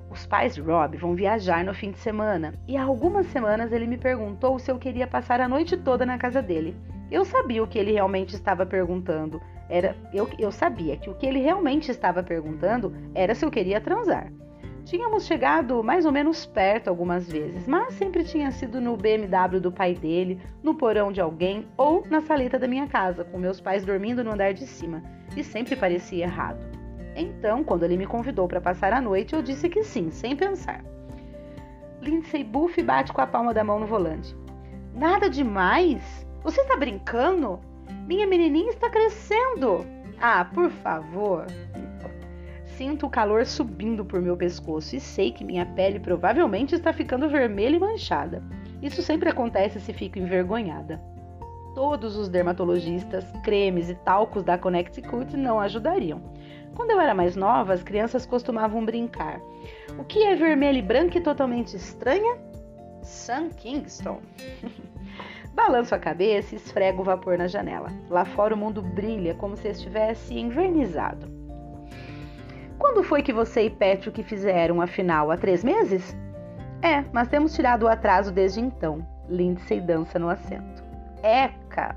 Os 0.09 0.25
pais 0.25 0.55
de 0.55 0.61
Rob 0.61 0.95
vão 0.95 1.13
viajar 1.13 1.65
no 1.65 1.73
fim 1.73 1.91
de 1.91 1.97
semana 1.97 2.53
e 2.67 2.77
há 2.77 2.83
algumas 2.83 3.25
semanas 3.27 3.73
ele 3.73 3.85
me 3.85 3.97
perguntou 3.97 4.57
se 4.59 4.71
eu 4.71 4.77
queria 4.77 5.07
passar 5.07 5.41
a 5.41 5.47
noite 5.47 5.75
toda 5.75 6.05
na 6.05 6.17
casa 6.17 6.41
dele. 6.41 6.73
Eu 7.11 7.25
sabia 7.25 7.61
o 7.61 7.67
que 7.67 7.77
ele 7.77 7.91
realmente 7.91 8.33
estava 8.33 8.65
perguntando. 8.65 9.41
Era 9.67 9.95
eu, 10.13 10.29
eu 10.39 10.51
sabia 10.51 10.95
que 10.95 11.09
o 11.09 11.15
que 11.15 11.25
ele 11.25 11.39
realmente 11.39 11.91
estava 11.91 12.23
perguntando 12.23 12.95
era 13.13 13.35
se 13.35 13.43
eu 13.43 13.51
queria 13.51 13.81
transar. 13.81 14.31
Tínhamos 14.85 15.25
chegado 15.25 15.81
mais 15.81 16.05
ou 16.05 16.11
menos 16.11 16.45
perto 16.45 16.89
algumas 16.89 17.31
vezes, 17.31 17.65
mas 17.67 17.93
sempre 17.93 18.23
tinha 18.23 18.51
sido 18.51 18.81
no 18.81 18.97
BMW 18.97 19.59
do 19.61 19.71
pai 19.71 19.95
dele, 19.95 20.41
no 20.61 20.75
porão 20.75 21.11
de 21.11 21.21
alguém 21.21 21.65
ou 21.77 22.05
na 22.09 22.19
saleta 22.19 22.59
da 22.59 22.67
minha 22.67 22.87
casa, 22.87 23.23
com 23.23 23.37
meus 23.37 23.61
pais 23.61 23.85
dormindo 23.85 24.23
no 24.23 24.31
andar 24.31 24.53
de 24.53 24.67
cima, 24.67 25.01
e 25.37 25.43
sempre 25.43 25.75
parecia 25.75 26.25
errado. 26.25 26.59
Então, 27.15 27.63
quando 27.63 27.83
ele 27.83 27.95
me 27.95 28.05
convidou 28.05 28.47
para 28.47 28.59
passar 28.59 28.91
a 28.91 28.99
noite, 28.99 29.33
eu 29.33 29.41
disse 29.41 29.69
que 29.69 29.83
sim, 29.83 30.11
sem 30.11 30.35
pensar. 30.35 30.83
Lindsay 32.01 32.43
Buff 32.43 32.81
bate 32.83 33.13
com 33.13 33.21
a 33.21 33.27
palma 33.27 33.53
da 33.53 33.63
mão 33.63 33.79
no 33.79 33.87
volante. 33.87 34.35
Nada 34.93 35.29
demais? 35.29 36.27
Você 36.43 36.59
está 36.59 36.75
brincando? 36.75 37.61
Minha 38.05 38.27
menininha 38.27 38.69
está 38.69 38.89
crescendo! 38.89 39.85
Ah, 40.19 40.43
por 40.43 40.69
favor! 40.69 41.45
Sinto 42.83 43.05
o 43.05 43.09
calor 43.09 43.45
subindo 43.45 44.03
por 44.03 44.21
meu 44.21 44.35
pescoço 44.35 44.93
e 44.93 44.99
sei 44.99 45.31
que 45.31 45.45
minha 45.45 45.65
pele 45.65 46.01
provavelmente 46.01 46.75
está 46.75 46.91
ficando 46.91 47.29
vermelha 47.29 47.77
e 47.77 47.79
manchada. 47.79 48.43
Isso 48.81 49.01
sempre 49.01 49.29
acontece 49.29 49.79
se 49.79 49.93
fico 49.93 50.19
envergonhada. 50.19 51.01
Todos 51.73 52.17
os 52.17 52.27
dermatologistas, 52.27 53.23
cremes 53.41 53.89
e 53.89 53.95
talcos 53.95 54.43
da 54.43 54.57
Connecticut 54.57 55.37
não 55.37 55.61
ajudariam. 55.61 56.21
Quando 56.75 56.91
eu 56.91 56.99
era 56.99 57.13
mais 57.13 57.37
nova, 57.37 57.71
as 57.71 57.81
crianças 57.81 58.25
costumavam 58.25 58.83
brincar. 58.83 59.39
O 59.97 60.03
que 60.03 60.21
é 60.21 60.35
vermelho 60.35 60.79
e 60.79 60.81
branco 60.81 61.17
e 61.17 61.21
totalmente 61.21 61.77
estranha? 61.77 62.37
Sam 63.01 63.47
Kingston. 63.51 64.19
Balanço 65.55 65.95
a 65.95 65.99
cabeça 65.99 66.53
e 66.53 66.57
esfrego 66.57 67.01
o 67.01 67.05
vapor 67.05 67.37
na 67.37 67.47
janela. 67.47 67.87
Lá 68.09 68.25
fora 68.25 68.53
o 68.53 68.57
mundo 68.57 68.81
brilha 68.81 69.35
como 69.35 69.55
se 69.55 69.69
estivesse 69.69 70.37
envernizado. 70.37 71.42
Quando 72.83 73.01
foi 73.01 73.23
que 73.23 73.31
você 73.31 73.61
e 73.61 73.69
Petro 73.69 74.11
que 74.11 74.21
fizeram 74.23 74.81
a 74.81 74.87
final? 74.87 75.31
Há 75.31 75.37
três 75.37 75.63
meses? 75.63 76.13
É, 76.81 77.01
mas 77.13 77.29
temos 77.29 77.55
tirado 77.55 77.83
o 77.83 77.87
atraso 77.87 78.29
desde 78.29 78.59
então. 78.59 79.07
Lindsay 79.29 79.79
dança 79.79 80.19
no 80.19 80.27
assento. 80.27 80.83
Eca! 81.23 81.95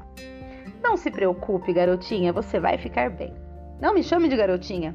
Não 0.80 0.96
se 0.96 1.10
preocupe, 1.10 1.72
garotinha, 1.72 2.32
você 2.32 2.60
vai 2.60 2.78
ficar 2.78 3.10
bem. 3.10 3.34
Não 3.80 3.92
me 3.92 4.00
chame 4.00 4.28
de 4.28 4.36
garotinha. 4.36 4.94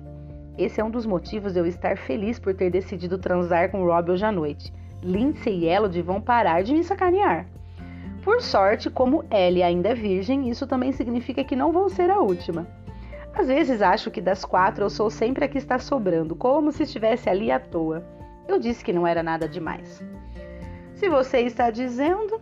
Esse 0.57 0.79
é 0.79 0.83
um 0.83 0.89
dos 0.89 1.05
motivos 1.05 1.51
de 1.51 1.59
eu 1.59 1.65
estar 1.65 1.97
feliz 1.97 2.39
por 2.39 2.53
ter 2.53 2.71
decidido 2.71 3.17
transar 3.17 3.69
com 3.69 3.83
Rob 3.83 4.11
hoje 4.11 4.23
à 4.23 4.31
noite. 4.31 4.73
Lindsay 5.03 5.65
e 5.65 5.67
Elodie 5.67 6.01
vão 6.01 6.21
parar 6.21 6.63
de 6.63 6.71
me 6.71 6.85
sacanear. 6.85 7.45
Por 8.23 8.41
sorte, 8.41 8.89
como 8.89 9.25
Ellie 9.29 9.61
ainda 9.61 9.89
é 9.89 9.93
virgem, 9.93 10.49
isso 10.49 10.65
também 10.65 10.93
significa 10.93 11.43
que 11.43 11.55
não 11.55 11.73
vou 11.73 11.89
ser 11.89 12.09
a 12.09 12.21
última. 12.21 12.65
Às 13.33 13.47
vezes 13.47 13.81
acho 13.81 14.11
que 14.11 14.21
das 14.21 14.43
quatro 14.43 14.83
eu 14.83 14.89
sou 14.89 15.09
sempre 15.09 15.45
a 15.45 15.47
que 15.47 15.57
está 15.57 15.79
sobrando, 15.79 16.35
como 16.35 16.71
se 16.71 16.83
estivesse 16.83 17.29
ali 17.29 17.51
à 17.51 17.59
toa. 17.59 18.03
Eu 18.47 18.59
disse 18.59 18.83
que 18.83 18.93
não 18.93 19.07
era 19.07 19.23
nada 19.23 19.47
demais. 19.47 20.03
Se 20.95 21.09
você 21.09 21.39
está 21.39 21.71
dizendo, 21.71 22.41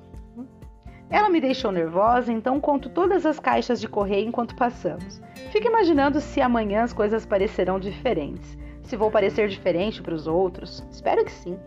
ela 1.10 1.30
me 1.30 1.40
deixou 1.40 1.72
nervosa, 1.72 2.32
então 2.32 2.60
conto 2.60 2.90
todas 2.90 3.26
as 3.26 3.40
caixas 3.40 3.80
de 3.80 3.88
correio 3.88 4.28
enquanto 4.28 4.56
passamos. 4.56 5.22
Fico 5.52 5.68
imaginando 5.68 6.20
se 6.20 6.42
amanhã 6.42 6.84
as 6.84 6.94
coisas 6.94 7.26
parecerão 7.26 7.80
diferentes. 7.80 8.58
Se 8.84 8.96
vou 8.96 9.12
parecer 9.12 9.48
diferente 9.48 10.02
para 10.02 10.14
os 10.14 10.28
outros. 10.28 10.86
Espero 10.92 11.24
que 11.24 11.32
sim. 11.32 11.58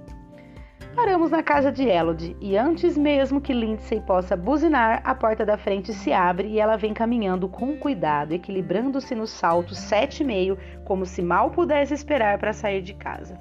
Paramos 0.95 1.31
na 1.31 1.43
casa 1.43 1.73
de 1.73 1.89
Elodie 1.89 2.37
e 2.39 2.57
antes 2.57 2.99
mesmo 2.99 3.41
que 3.41 3.55
Lindsay 3.55 4.01
possa 4.03 4.37
buzinar, 4.37 5.01
a 5.05 5.15
porta 5.15 5.45
da 5.45 5.57
frente 5.57 5.93
se 5.93 6.13
abre 6.13 6.49
e 6.49 6.61
ela 6.61 6.77
vem 6.77 6.93
caminhando 6.93 7.49
com 7.49 7.79
cuidado, 7.79 8.33
equilibrando-se 8.33 9.15
no 9.15 9.27
salto 9.27 9.75
sete 9.75 10.23
e 10.23 10.27
meio, 10.27 10.59
como 10.85 11.07
se 11.07 11.23
mal 11.23 11.51
pudesse 11.51 11.95
esperar 11.95 12.39
para 12.39 12.53
sair 12.53 12.83
de 12.83 12.93
casa. 12.93 13.41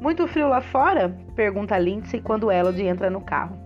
Muito 0.00 0.26
frio 0.26 0.48
lá 0.48 0.62
fora? 0.62 1.14
pergunta 1.36 1.78
Lindsay 1.78 2.20
quando 2.20 2.50
Elodie 2.50 2.86
entra 2.86 3.10
no 3.10 3.20
carro. 3.20 3.58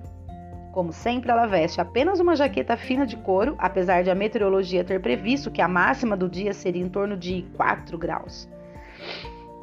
Como 0.72 0.92
sempre, 0.92 1.30
ela 1.30 1.46
veste 1.46 1.80
apenas 1.80 2.18
uma 2.18 2.36
jaqueta 2.36 2.76
fina 2.76 3.06
de 3.06 3.16
couro, 3.16 3.54
apesar 3.58 4.02
de 4.02 4.10
a 4.10 4.14
meteorologia 4.14 4.84
ter 4.84 5.00
previsto 5.00 5.50
que 5.50 5.62
a 5.62 5.68
máxima 5.68 6.16
do 6.16 6.28
dia 6.28 6.52
seria 6.52 6.82
em 6.82 6.88
torno 6.88 7.16
de 7.16 7.44
4 7.56 7.96
graus. 7.96 8.48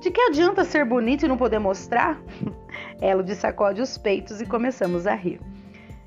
De 0.05 0.11
que 0.11 0.21
adianta 0.21 0.63
ser 0.63 0.85
bonita 0.85 1.25
e 1.25 1.27
não 1.27 1.35
poder 1.35 1.57
mostrar? 1.57 2.21
Elodie 3.01 3.33
sacode 3.33 3.81
os 3.81 3.97
peitos 3.97 4.39
e 4.39 4.45
começamos 4.45 5.07
a 5.07 5.15
rir. 5.15 5.41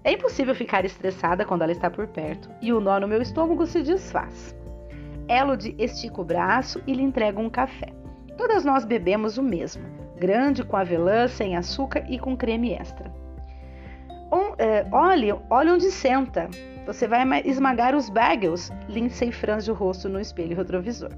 É 0.04 0.12
impossível 0.12 0.54
ficar 0.54 0.84
estressada 0.84 1.44
quando 1.44 1.62
ela 1.62 1.72
está 1.72 1.90
por 1.90 2.06
perto, 2.06 2.48
e 2.62 2.72
o 2.72 2.78
nó 2.78 3.00
no 3.00 3.08
meu 3.08 3.20
estômago 3.20 3.66
se 3.66 3.82
desfaz. 3.82 4.54
Elodie 5.28 5.74
estica 5.80 6.20
o 6.20 6.24
braço 6.24 6.80
e 6.86 6.92
lhe 6.92 7.02
entrega 7.02 7.40
um 7.40 7.50
café. 7.50 7.88
Todas 8.36 8.64
nós 8.64 8.84
bebemos 8.84 9.36
o 9.36 9.42
mesmo, 9.42 9.82
grande 10.16 10.62
com 10.62 10.76
avelã, 10.76 11.26
sem 11.26 11.56
açúcar 11.56 12.06
e 12.08 12.20
com 12.20 12.36
creme 12.36 12.74
extra. 12.74 13.12
Um, 14.32 14.54
é, 14.58 14.86
olhe, 14.92 15.34
olhe 15.50 15.72
onde 15.72 15.90
senta. 15.90 16.48
Você 16.86 17.08
vai 17.08 17.24
esmagar 17.44 17.96
os 17.96 18.08
bagels. 18.08 18.70
Lindsay 18.88 19.32
franze 19.32 19.68
o 19.68 19.74
rosto 19.74 20.08
no 20.08 20.20
espelho 20.20 20.56
retrovisor. 20.56 21.10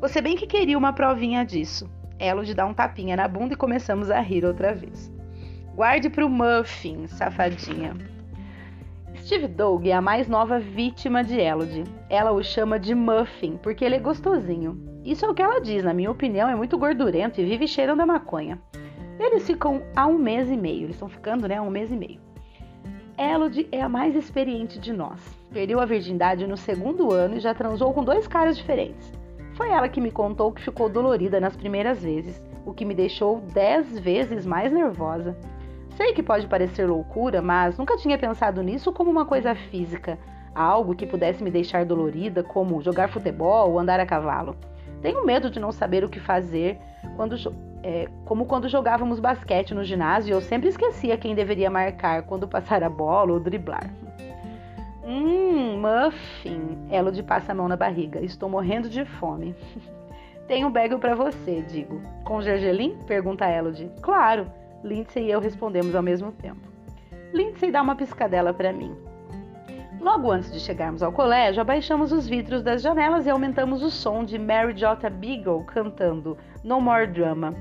Você 0.00 0.22
bem 0.22 0.34
que 0.34 0.46
queria 0.46 0.78
uma 0.78 0.94
provinha 0.94 1.44
disso. 1.44 1.86
Elodie 2.18 2.54
dá 2.54 2.64
um 2.64 2.72
tapinha 2.72 3.14
na 3.16 3.28
bunda 3.28 3.52
e 3.52 3.56
começamos 3.56 4.10
a 4.10 4.18
rir 4.18 4.46
outra 4.46 4.74
vez. 4.74 5.12
Guarde 5.74 6.08
pro 6.08 6.26
muffin, 6.26 7.06
safadinha. 7.06 7.94
Steve 9.18 9.46
Doug 9.46 9.86
é 9.86 9.92
a 9.92 10.00
mais 10.00 10.26
nova 10.26 10.58
vítima 10.58 11.22
de 11.22 11.38
Elodie. 11.38 11.84
Ela 12.08 12.32
o 12.32 12.42
chama 12.42 12.78
de 12.78 12.94
muffin 12.94 13.58
porque 13.62 13.84
ele 13.84 13.96
é 13.96 14.00
gostosinho. 14.00 14.82
Isso 15.04 15.26
é 15.26 15.28
o 15.28 15.34
que 15.34 15.42
ela 15.42 15.60
diz, 15.60 15.84
na 15.84 15.92
minha 15.92 16.10
opinião, 16.10 16.48
é 16.48 16.56
muito 16.56 16.78
gordurento 16.78 17.38
e 17.38 17.44
vive 17.44 17.68
cheirando 17.68 18.00
a 18.00 18.06
maconha. 18.06 18.58
Eles 19.18 19.46
ficam 19.46 19.82
há 19.94 20.06
um 20.06 20.16
mês 20.16 20.50
e 20.50 20.56
meio, 20.56 20.84
eles 20.84 20.96
estão 20.96 21.10
ficando 21.10 21.46
né, 21.46 21.56
há 21.56 21.62
um 21.62 21.68
mês 21.68 21.92
e 21.92 21.96
meio. 21.96 22.20
Elodie 23.18 23.68
é 23.70 23.82
a 23.82 23.88
mais 23.88 24.16
experiente 24.16 24.78
de 24.78 24.94
nós. 24.94 25.20
Perdeu 25.52 25.78
a 25.78 25.84
virgindade 25.84 26.46
no 26.46 26.56
segundo 26.56 27.12
ano 27.12 27.36
e 27.36 27.40
já 27.40 27.52
transou 27.52 27.92
com 27.92 28.02
dois 28.02 28.26
caras 28.26 28.56
diferentes. 28.56 29.19
Foi 29.60 29.68
ela 29.68 29.90
que 29.90 30.00
me 30.00 30.10
contou 30.10 30.52
que 30.52 30.62
ficou 30.62 30.88
dolorida 30.88 31.38
nas 31.38 31.54
primeiras 31.54 32.02
vezes, 32.02 32.42
o 32.64 32.72
que 32.72 32.82
me 32.82 32.94
deixou 32.94 33.42
dez 33.52 33.98
vezes 33.98 34.46
mais 34.46 34.72
nervosa. 34.72 35.36
Sei 35.98 36.14
que 36.14 36.22
pode 36.22 36.46
parecer 36.46 36.88
loucura, 36.88 37.42
mas 37.42 37.76
nunca 37.76 37.94
tinha 37.98 38.16
pensado 38.16 38.62
nisso 38.62 38.90
como 38.90 39.10
uma 39.10 39.26
coisa 39.26 39.54
física, 39.54 40.18
algo 40.54 40.94
que 40.94 41.06
pudesse 41.06 41.44
me 41.44 41.50
deixar 41.50 41.84
dolorida, 41.84 42.42
como 42.42 42.80
jogar 42.80 43.10
futebol 43.10 43.72
ou 43.72 43.78
andar 43.78 44.00
a 44.00 44.06
cavalo. 44.06 44.56
Tenho 45.02 45.26
medo 45.26 45.50
de 45.50 45.60
não 45.60 45.72
saber 45.72 46.04
o 46.04 46.08
que 46.08 46.20
fazer 46.20 46.78
quando 47.14 47.36
é, 47.82 48.08
como 48.24 48.46
quando 48.46 48.66
jogávamos 48.66 49.20
basquete 49.20 49.74
no 49.74 49.84
ginásio, 49.84 50.32
eu 50.32 50.40
sempre 50.40 50.70
esquecia 50.70 51.18
quem 51.18 51.34
deveria 51.34 51.68
marcar 51.68 52.22
quando 52.22 52.48
passar 52.48 52.82
a 52.82 52.88
bola 52.88 53.34
ou 53.34 53.38
driblar. 53.38 53.90
Hum, 55.10 55.80
muffin. 55.80 56.78
Elodie 56.88 57.24
passa 57.24 57.50
a 57.50 57.54
mão 57.54 57.66
na 57.66 57.76
barriga. 57.76 58.20
Estou 58.20 58.48
morrendo 58.48 58.88
de 58.88 59.04
fome. 59.04 59.56
Tenho 60.46 60.68
um 60.68 60.70
bagel 60.70 61.00
para 61.00 61.16
você, 61.16 61.62
digo. 61.62 62.00
Com 62.24 62.40
gergelim? 62.40 62.96
Pergunta 63.08 63.50
Elodie. 63.50 63.90
Claro. 64.00 64.46
Lindsay 64.84 65.24
e 65.24 65.30
eu 65.32 65.40
respondemos 65.40 65.96
ao 65.96 66.02
mesmo 66.02 66.30
tempo. 66.30 66.60
Lindsay 67.32 67.72
dá 67.72 67.82
uma 67.82 67.96
piscadela 67.96 68.54
para 68.54 68.72
mim. 68.72 68.96
Logo 70.00 70.30
antes 70.30 70.52
de 70.52 70.60
chegarmos 70.60 71.02
ao 71.02 71.12
colégio, 71.12 71.60
abaixamos 71.60 72.12
os 72.12 72.28
vidros 72.28 72.62
das 72.62 72.80
janelas 72.80 73.26
e 73.26 73.30
aumentamos 73.30 73.82
o 73.82 73.90
som 73.90 74.24
de 74.24 74.38
Mary 74.38 74.74
J. 74.74 75.10
Beagle 75.10 75.64
cantando 75.64 76.38
No 76.62 76.80
More 76.80 77.06
Drama. 77.08 77.52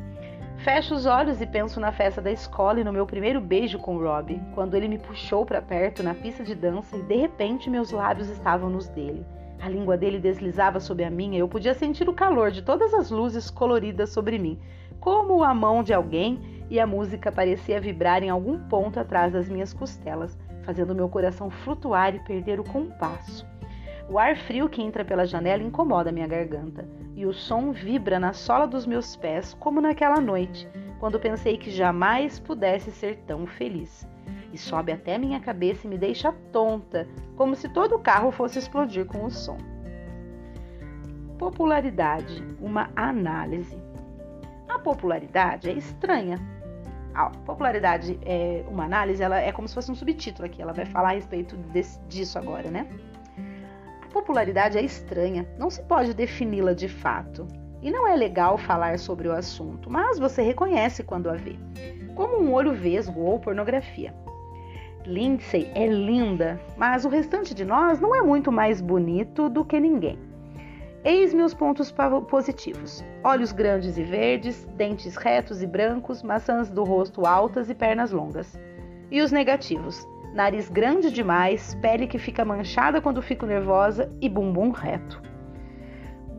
Fecho 0.64 0.94
os 0.94 1.06
olhos 1.06 1.42
e 1.42 1.46
penso 1.46 1.80
na 1.80 1.92
festa 1.92 2.22
da 2.22 2.32
escola 2.32 2.80
e 2.80 2.84
no 2.84 2.92
meu 2.92 3.06
primeiro 3.06 3.40
beijo 3.40 3.80
com 3.80 3.98
Rob, 3.98 4.40
quando 4.54 4.76
ele 4.76 4.88
me 4.88 4.98
puxou 4.98 5.46
para 5.46 5.62
perto 5.62 6.04
na 6.04 6.14
pista 6.14 6.44
de 6.44 6.54
dança 6.54 6.98
e 6.98 7.02
de 7.02 7.16
repente 7.16 7.70
meus 7.70 7.92
lábios 7.92 8.30
estavam 8.30 8.70
nos 8.70 8.88
dele. 8.90 9.26
A 9.62 9.70
língua 9.70 9.98
dele 9.98 10.20
deslizava 10.20 10.80
sobre 10.80 11.04
a 11.04 11.10
minha 11.10 11.38
e 11.38 11.42
eu 11.42 11.48
podia 11.48 11.74
sentir 11.74 12.08
o 12.10 12.14
calor 12.14 12.52
de 12.52 12.62
todas 12.62 12.94
as 12.94 13.10
luzes 13.10 13.50
coloridas 13.50 14.10
sobre 14.10 14.38
mim, 14.38 14.60
como 15.00 15.44
a 15.44 15.54
mão 15.54 15.82
de 15.82 15.94
alguém, 15.94 16.66
e 16.70 16.80
a 16.80 16.86
música 16.86 17.32
parecia 17.32 17.82
vibrar 17.82 18.22
em 18.22 18.30
algum 18.30 18.60
ponto 18.68 19.00
atrás 19.00 19.34
das 19.34 19.50
minhas 19.50 19.74
costelas 19.74 20.38
fazendo 20.70 20.94
meu 20.94 21.10
coração 21.10 21.50
flutuar 21.50 22.14
e 22.14 22.20
perder 22.20 22.60
o 22.60 22.64
compasso. 22.64 23.44
O 24.10 24.18
ar 24.18 24.36
frio 24.36 24.68
que 24.68 24.82
entra 24.82 25.06
pela 25.06 25.28
janela 25.28 25.62
incomoda 25.62 26.12
minha 26.12 26.26
garganta, 26.26 26.84
e 27.16 27.28
o 27.28 27.34
som 27.34 27.72
vibra 27.72 28.20
na 28.20 28.34
sola 28.34 28.66
dos 28.66 28.88
meus 28.88 29.16
pés, 29.16 29.54
como 29.60 29.80
naquela 29.80 30.20
noite, 30.20 30.68
quando 31.00 31.20
pensei 31.20 31.58
que 31.58 31.70
jamais 31.70 32.40
pudesse 32.40 32.90
ser 32.90 33.18
tão 33.28 33.46
feliz. 33.46 34.08
E 34.52 34.58
sobe 34.58 34.92
até 34.92 35.16
minha 35.20 35.40
cabeça 35.40 35.86
e 35.86 35.90
me 35.90 35.96
deixa 35.96 36.34
tonta, 36.52 37.08
como 37.36 37.56
se 37.56 37.70
todo 37.70 37.96
o 37.96 38.00
carro 38.00 38.32
fosse 38.32 38.58
explodir 38.58 39.06
com 39.06 39.26
o 39.26 39.30
som. 39.30 39.58
Popularidade, 41.38 42.44
uma 42.60 42.90
análise. 42.96 43.78
A 44.68 44.80
popularidade 44.80 45.70
é 45.70 45.74
estranha, 45.74 46.40
a 47.14 47.30
popularidade 47.30 48.20
é 48.24 48.66
uma 48.68 48.86
análise, 48.86 49.22
ela 49.22 49.40
é 49.40 49.52
como 49.52 49.68
se 49.68 49.76
fosse 49.76 49.92
um 49.92 49.96
subtítulo 49.96 50.48
aqui, 50.48 50.62
ela 50.62 50.74
vai 50.74 50.86
falar 50.86 51.10
a 51.10 51.14
respeito 51.14 51.56
desse, 51.56 52.00
disso 52.08 52.40
agora, 52.40 52.72
né? 52.72 52.88
Popularidade 54.12 54.78
é 54.78 54.82
estranha, 54.82 55.48
não 55.58 55.70
se 55.70 55.82
pode 55.84 56.14
defini-la 56.14 56.74
de 56.74 56.90
fato. 56.90 57.48
E 57.82 57.92
não 57.92 58.08
é 58.08 58.16
legal 58.16 58.58
falar 58.58 59.00
sobre 59.00 59.28
o 59.28 59.32
assunto, 59.32 59.90
mas 59.90 60.20
você 60.20 60.42
reconhece 60.42 61.04
quando 61.04 61.30
a 61.30 61.34
vê, 61.34 61.56
como 62.14 62.38
um 62.38 62.52
olho 62.52 62.74
vesgo 62.74 63.22
ou 63.22 63.40
pornografia. 63.40 64.14
Lindsay 65.06 65.72
é 65.74 65.88
linda, 65.88 66.60
mas 66.76 67.06
o 67.06 67.10
restante 67.10 67.54
de 67.54 67.64
nós 67.64 68.00
não 68.00 68.14
é 68.14 68.22
muito 68.22 68.52
mais 68.52 68.82
bonito 68.82 69.50
do 69.50 69.64
que 69.64 69.80
ninguém. 69.80 70.20
Eis 71.06 71.34
meus 71.34 71.54
pontos 71.54 71.94
positivos: 72.30 73.04
olhos 73.24 73.54
grandes 73.54 73.98
e 73.98 74.04
verdes, 74.04 74.66
dentes 74.76 75.16
retos 75.16 75.64
e 75.64 75.68
brancos, 75.68 76.22
maçãs 76.22 76.70
do 76.70 76.84
rosto 76.84 77.26
altas 77.26 77.70
e 77.70 77.76
pernas 77.76 78.12
longas. 78.12 78.60
E 79.10 79.22
os 79.22 79.32
negativos: 79.32 80.06
nariz 80.34 80.70
grande 80.70 81.12
demais, 81.12 81.76
pele 81.76 82.08
que 82.08 82.18
fica 82.18 82.46
manchada 82.46 83.02
quando 83.02 83.22
fico 83.22 83.46
nervosa 83.46 84.12
e 84.22 84.30
bumbum 84.30 84.72
reto. 84.72 85.22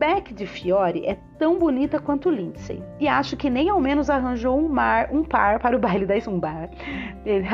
Beck 0.01 0.33
de 0.33 0.47
Fiore 0.47 1.05
é 1.05 1.19
tão 1.39 1.59
bonita 1.59 2.01
quanto 2.01 2.31
Lindsay 2.31 2.83
e 2.99 3.07
acho 3.07 3.37
que 3.37 3.51
nem 3.51 3.69
ao 3.69 3.79
menos 3.79 4.09
arranjou 4.09 4.59
um, 4.59 4.67
mar, 4.67 5.11
um 5.13 5.23
par 5.23 5.59
para 5.59 5.77
o 5.77 5.79
baile 5.79 6.07
da 6.07 6.15
bar. 6.39 6.71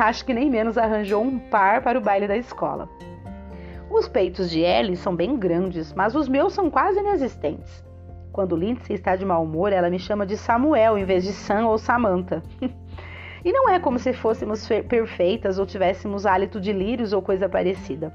Acho 0.01 0.25
que 0.25 0.33
nem 0.33 0.49
menos 0.49 0.77
arranjou 0.77 1.21
um 1.21 1.37
par 1.37 1.81
para 1.81 1.99
o 1.99 2.01
baile 2.01 2.25
da 2.25 2.37
escola. 2.37 2.87
Os 3.89 4.07
peitos 4.07 4.49
de 4.49 4.61
Ellie 4.61 4.95
são 4.95 5.13
bem 5.13 5.37
grandes, 5.37 5.93
mas 5.93 6.15
os 6.15 6.29
meus 6.29 6.53
são 6.53 6.69
quase 6.69 6.99
inexistentes. 6.99 7.83
Quando 8.31 8.55
Lindsay 8.55 8.95
está 8.95 9.17
de 9.17 9.25
mau 9.25 9.43
humor, 9.43 9.73
ela 9.73 9.89
me 9.89 9.99
chama 9.99 10.25
de 10.25 10.37
Samuel 10.37 10.97
em 10.97 11.03
vez 11.03 11.25
de 11.25 11.33
Sam 11.33 11.67
ou 11.67 11.77
Samantha. 11.77 12.41
E 13.43 13.51
não 13.51 13.69
é 13.69 13.79
como 13.79 13.99
se 13.99 14.13
fôssemos 14.13 14.67
perfeitas 14.87 15.59
ou 15.59 15.65
tivéssemos 15.65 16.25
hálito 16.25 16.59
de 16.59 16.73
lírios 16.73 17.13
ou 17.13 17.21
coisa 17.21 17.47
parecida. 17.47 18.11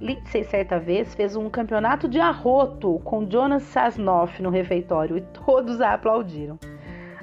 Lindsay, 0.00 0.42
certa 0.44 0.80
vez, 0.80 1.14
fez 1.14 1.36
um 1.36 1.48
campeonato 1.48 2.08
de 2.08 2.18
arroto 2.18 3.00
com 3.04 3.28
Jonas 3.28 3.62
Sasnoff 3.62 4.42
no 4.42 4.50
refeitório 4.50 5.16
e 5.16 5.20
todos 5.20 5.80
a 5.80 5.94
aplaudiram. 5.94 6.58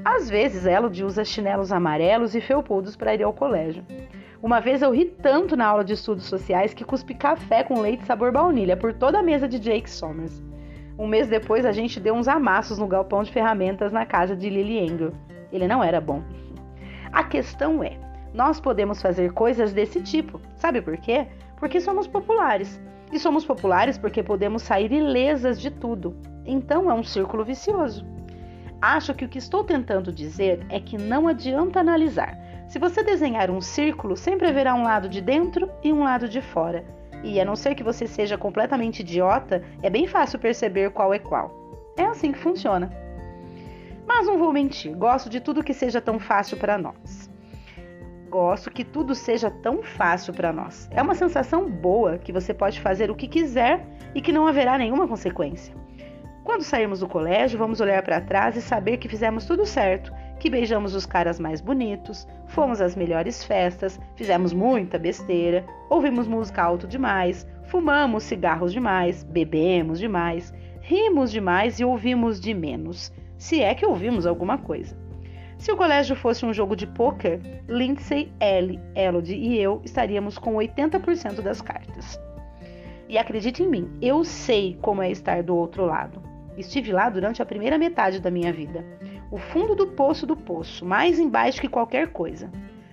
Às 0.06 0.30
vezes, 0.30 0.66
Elodie 0.66 1.04
usa 1.04 1.26
chinelos 1.26 1.74
amarelos 1.74 2.34
e 2.34 2.40
felpudos 2.40 2.96
para 2.96 3.14
ir 3.14 3.24
ao 3.24 3.34
colégio. 3.34 3.84
Uma 4.42 4.62
vez 4.62 4.82
eu 4.82 4.92
ri 4.92 5.04
tanto 5.04 5.58
na 5.58 5.66
aula 5.66 5.84
de 5.84 5.92
estudos 5.92 6.24
sociais 6.24 6.74
que 6.74 6.86
cuspi 6.86 7.14
café 7.14 7.62
com 7.66 7.82
leite 7.82 8.06
sabor 8.06 8.32
baunilha 8.32 8.78
por 8.78 8.94
toda 8.94 9.20
a 9.20 9.24
mesa 9.24 9.46
de 9.46 9.60
Jake 9.60 9.90
Somers. 9.90 10.42
Um 10.98 11.08
mês 11.08 11.28
depois, 11.28 11.66
a 11.66 11.74
gente 11.74 12.00
deu 12.00 12.14
uns 12.14 12.30
amassos 12.30 12.78
no 12.78 12.88
galpão 12.88 13.24
de 13.24 13.32
ferramentas 13.32 13.92
na 13.92 14.06
casa 14.06 14.38
de 14.38 14.50
Lily 14.50 14.80
Engel. 14.80 15.12
Ele 15.52 15.68
não 15.68 15.84
era 15.84 16.00
bom. 16.00 16.24
A 17.12 17.24
questão 17.24 17.84
é, 17.84 17.98
nós 18.34 18.60
podemos 18.60 19.02
fazer 19.02 19.34
coisas 19.34 19.74
desse 19.74 20.02
tipo. 20.02 20.40
Sabe 20.56 20.82
por 20.82 20.98
quê? 20.98 21.28
Porque 21.58 21.82
somos 21.82 22.08
populares. 22.08 22.80
E 23.12 23.20
somos 23.20 23.44
populares 23.44 23.98
porque 23.98 24.22
podemos 24.22 24.62
sair 24.62 24.92
ilesas 24.92 25.60
de 25.60 25.72
tudo. 25.72 26.16
Então 26.46 26.90
é 26.90 26.94
um 26.94 27.04
círculo 27.04 27.44
vicioso. 27.44 28.06
Acho 28.82 29.14
que 29.14 29.26
o 29.26 29.30
que 29.30 29.40
estou 29.40 29.64
tentando 29.64 30.12
dizer 30.12 30.66
é 30.70 30.80
que 30.80 30.98
não 30.98 31.28
adianta 31.28 31.80
analisar. 31.80 32.38
Se 32.68 32.78
você 32.78 33.04
desenhar 33.04 33.50
um 33.50 33.60
círculo, 33.60 34.16
sempre 34.16 34.48
haverá 34.48 34.76
um 34.76 34.84
lado 34.84 35.10
de 35.10 35.22
dentro 35.22 35.70
e 35.84 35.92
um 35.92 36.04
lado 36.04 36.30
de 36.30 36.40
fora. 36.40 36.86
E 37.24 37.42
a 37.42 37.46
não 37.46 37.56
ser 37.56 37.76
que 37.76 37.84
você 37.84 38.08
seja 38.08 38.38
completamente 38.38 39.02
idiota, 39.02 39.64
é 39.82 39.90
bem 39.90 40.08
fácil 40.08 40.40
perceber 40.40 40.92
qual 40.92 41.14
é 41.14 41.20
qual. 41.20 41.52
É 41.98 42.06
assim 42.06 42.32
que 42.32 42.40
funciona. 42.40 42.90
Mas 44.10 44.26
não 44.26 44.40
vou 44.40 44.52
mentir, 44.52 44.98
gosto 44.98 45.30
de 45.30 45.40
tudo 45.40 45.64
que 45.64 45.72
seja 45.72 46.02
tão 46.02 46.18
fácil 46.18 46.58
para 46.58 46.80
nós. 46.80 47.30
Gosto 48.28 48.72
que 48.72 48.84
tudo 48.84 49.14
seja 49.14 49.52
tão 49.52 49.84
fácil 49.84 50.34
para 50.34 50.52
nós. 50.52 50.90
É 50.92 51.00
uma 51.00 51.14
sensação 51.14 51.70
boa 51.70 52.18
que 52.18 52.34
você 52.34 52.52
pode 52.52 52.82
fazer 52.82 53.12
o 53.12 53.16
que 53.16 53.28
quiser 53.28 53.86
e 54.16 54.20
que 54.20 54.32
não 54.32 54.48
haverá 54.48 54.80
nenhuma 54.80 55.08
consequência. 55.08 55.76
Quando 56.44 56.64
sairmos 56.64 57.02
do 57.02 57.08
colégio, 57.08 57.60
vamos 57.60 57.80
olhar 57.80 58.02
para 58.02 58.20
trás 58.20 58.58
e 58.58 58.64
saber 58.64 58.98
que 58.98 59.08
fizemos 59.08 59.46
tudo 59.46 59.64
certo, 59.64 60.12
que 60.40 60.50
beijamos 60.50 60.96
os 60.96 61.06
caras 61.06 61.40
mais 61.40 61.62
bonitos, 61.62 62.28
fomos 62.48 62.82
às 62.82 62.96
melhores 62.96 63.44
festas, 63.44 64.00
fizemos 64.16 64.52
muita 64.52 64.98
besteira, 64.98 65.64
ouvimos 65.88 66.28
música 66.28 66.64
alto 66.64 66.88
demais, 66.88 67.48
fumamos 67.68 68.24
cigarros 68.24 68.74
demais, 68.74 69.24
bebemos 69.24 70.00
demais, 70.00 70.52
rimos 70.82 71.30
demais 71.30 71.80
e 71.80 71.86
ouvimos 71.86 72.40
de 72.40 72.56
menos, 72.56 73.14
se 73.40 73.64
é 73.64 73.74
que 73.74 73.86
ouvimos 73.86 74.28
alguma 74.28 74.58
coisa. 74.58 74.96
Se 75.58 75.72
o 75.72 75.78
colégio 75.78 76.16
fosse 76.16 76.46
um 76.46 76.54
jogo 76.54 76.76
de 76.76 76.86
pôquer, 76.86 77.40
Lindsay, 77.68 78.32
Ellie, 78.40 78.80
Elodie 78.94 79.36
e 79.36 79.58
eu 79.58 79.82
estaríamos 79.84 80.38
com 80.38 80.56
80% 80.56 81.42
das 81.42 81.62
cartas. 81.62 82.20
E 83.08 83.18
acredite 83.18 83.64
em 83.64 83.68
mim, 83.68 83.90
eu 84.02 84.24
sei 84.24 84.78
como 84.82 85.02
é 85.02 85.10
estar 85.10 85.42
do 85.42 85.56
outro 85.56 85.86
lado. 85.86 86.22
Estive 86.58 86.92
lá 86.92 87.10
durante 87.10 87.42
a 87.42 87.46
primeira 87.46 87.78
metade 87.78 88.20
da 88.20 88.30
minha 88.30 88.52
vida. 88.52 88.86
O 89.32 89.38
fundo 89.38 89.74
do 89.74 89.88
poço 89.88 90.28
do 90.28 90.36
poço, 90.36 90.86
mais 90.86 91.18
embaixo 91.18 91.62
que 91.62 91.70
qualquer 91.70 92.12
coisa. 92.12 92.52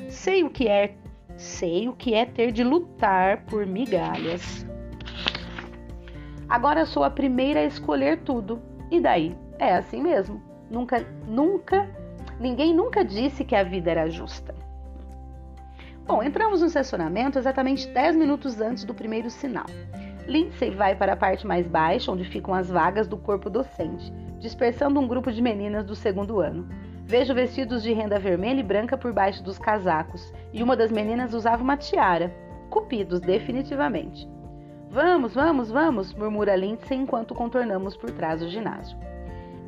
Sei 0.08 0.44
o 0.44 0.50
que 0.50 0.68
é, 0.68 0.94
sei 1.36 1.88
o 1.88 1.92
que 1.92 2.14
é 2.14 2.24
ter 2.24 2.52
de 2.52 2.62
lutar 2.62 3.44
por 3.46 3.66
migalhas. 3.66 4.64
Agora 6.48 6.86
sou 6.86 7.02
a 7.02 7.10
primeira 7.10 7.60
a 7.60 7.64
escolher 7.64 8.20
tudo. 8.20 8.62
E 8.90 9.00
daí? 9.00 9.34
É 9.58 9.74
assim 9.74 10.02
mesmo. 10.02 10.42
Nunca, 10.70 11.04
nunca, 11.26 11.88
ninguém 12.40 12.74
nunca 12.74 13.04
disse 13.04 13.44
que 13.44 13.54
a 13.54 13.62
vida 13.62 13.90
era 13.90 14.10
justa. 14.10 14.54
Bom, 16.06 16.22
entramos 16.22 16.60
no 16.60 16.66
estacionamento 16.66 17.38
exatamente 17.38 17.88
10 17.88 18.16
minutos 18.16 18.60
antes 18.60 18.84
do 18.84 18.94
primeiro 18.94 19.28
sinal. 19.30 19.66
Lindsay 20.26 20.70
vai 20.70 20.94
para 20.94 21.12
a 21.12 21.16
parte 21.16 21.46
mais 21.46 21.66
baixa, 21.66 22.10
onde 22.10 22.24
ficam 22.24 22.52
as 22.52 22.68
vagas 22.68 23.06
do 23.06 23.16
corpo 23.16 23.48
docente, 23.48 24.12
dispersando 24.38 25.00
um 25.00 25.06
grupo 25.06 25.32
de 25.32 25.40
meninas 25.40 25.84
do 25.84 25.94
segundo 25.94 26.40
ano. 26.40 26.68
Vejo 27.04 27.34
vestidos 27.34 27.82
de 27.82 27.92
renda 27.92 28.18
vermelha 28.18 28.60
e 28.60 28.64
branca 28.64 28.96
por 28.96 29.12
baixo 29.12 29.42
dos 29.42 29.58
casacos, 29.58 30.32
e 30.52 30.62
uma 30.62 30.76
das 30.76 30.90
meninas 30.90 31.32
usava 31.32 31.62
uma 31.62 31.76
tiara. 31.76 32.34
Cupidos, 32.70 33.20
definitivamente. 33.20 34.28
Vamos, 34.90 35.34
vamos, 35.34 35.70
vamos, 35.70 36.14
murmura 36.14 36.56
Lindsay 36.56 36.98
enquanto 36.98 37.34
contornamos 37.34 37.96
por 37.96 38.10
trás 38.10 38.40
do 38.40 38.48
ginásio. 38.48 38.98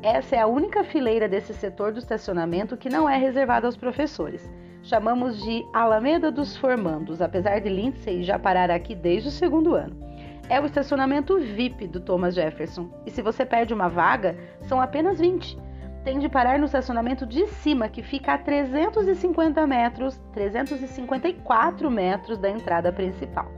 Essa 0.01 0.37
é 0.37 0.39
a 0.39 0.47
única 0.47 0.83
fileira 0.83 1.27
desse 1.27 1.53
setor 1.53 1.91
do 1.91 1.99
estacionamento 1.99 2.77
que 2.77 2.89
não 2.89 3.09
é 3.09 3.17
reservada 3.17 3.67
aos 3.67 3.77
professores. 3.77 4.49
Chamamos 4.81 5.43
de 5.43 5.65
Alameda 5.73 6.31
dos 6.31 6.55
Formandos, 6.55 7.21
apesar 7.21 7.59
de 7.59 7.69
Lindsay 7.69 8.23
já 8.23 8.39
parar 8.39 8.71
aqui 8.71 8.95
desde 8.95 9.27
o 9.27 9.31
segundo 9.31 9.75
ano 9.75 10.09
é 10.49 10.59
o 10.59 10.65
estacionamento 10.65 11.37
VIP 11.37 11.87
do 11.87 11.99
Thomas 11.99 12.33
Jefferson. 12.33 12.89
E 13.05 13.11
se 13.11 13.21
você 13.21 13.45
perde 13.45 13.73
uma 13.73 13.87
vaga, 13.87 14.35
são 14.63 14.81
apenas 14.81 15.19
20. 15.19 15.55
Tem 16.03 16.17
de 16.17 16.27
parar 16.27 16.57
no 16.57 16.65
estacionamento 16.65 17.25
de 17.25 17.45
cima, 17.45 17.87
que 17.87 18.01
fica 18.01 18.33
a 18.33 18.37
350 18.37 19.67
metros, 19.67 20.19
354 20.33 21.91
metros 21.91 22.39
da 22.39 22.49
entrada 22.49 22.91
principal. 22.91 23.51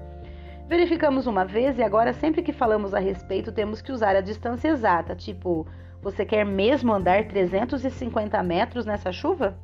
Verificamos 0.67 1.27
uma 1.27 1.45
vez 1.45 1.77
e 1.77 1.84
agora 1.84 2.12
sempre 2.12 2.41
que 2.41 2.51
falamos 2.51 2.93
a 2.93 2.99
respeito 2.99 3.51
temos 3.51 3.82
que 3.82 3.91
usar 3.91 4.15
a 4.15 4.21
distância 4.21 4.69
exata, 4.69 5.15
tipo, 5.15 5.65
você 6.02 6.26
quer 6.26 6.46
mesmo 6.46 6.92
andar 6.92 7.26
350 7.26 8.42
metros 8.42 8.86
nessa 8.86 9.12
chuva? 9.12 9.56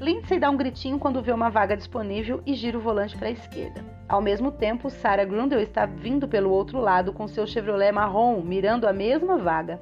Lindsay 0.00 0.38
dá 0.38 0.50
um 0.50 0.56
gritinho 0.56 0.98
quando 0.98 1.22
vê 1.22 1.32
uma 1.32 1.50
vaga 1.50 1.76
disponível 1.76 2.40
e 2.46 2.54
gira 2.54 2.78
o 2.78 2.80
volante 2.80 3.16
para 3.16 3.28
a 3.28 3.32
esquerda. 3.32 3.84
Ao 4.08 4.22
mesmo 4.22 4.50
tempo, 4.50 4.88
Sarah 4.88 5.24
Grundle 5.24 5.62
está 5.62 5.86
vindo 5.86 6.26
pelo 6.26 6.50
outro 6.50 6.80
lado 6.80 7.12
com 7.12 7.28
seu 7.28 7.46
Chevrolet 7.46 7.92
marrom, 7.92 8.40
mirando 8.40 8.86
a 8.86 8.92
mesma 8.92 9.36
vaga. 9.36 9.80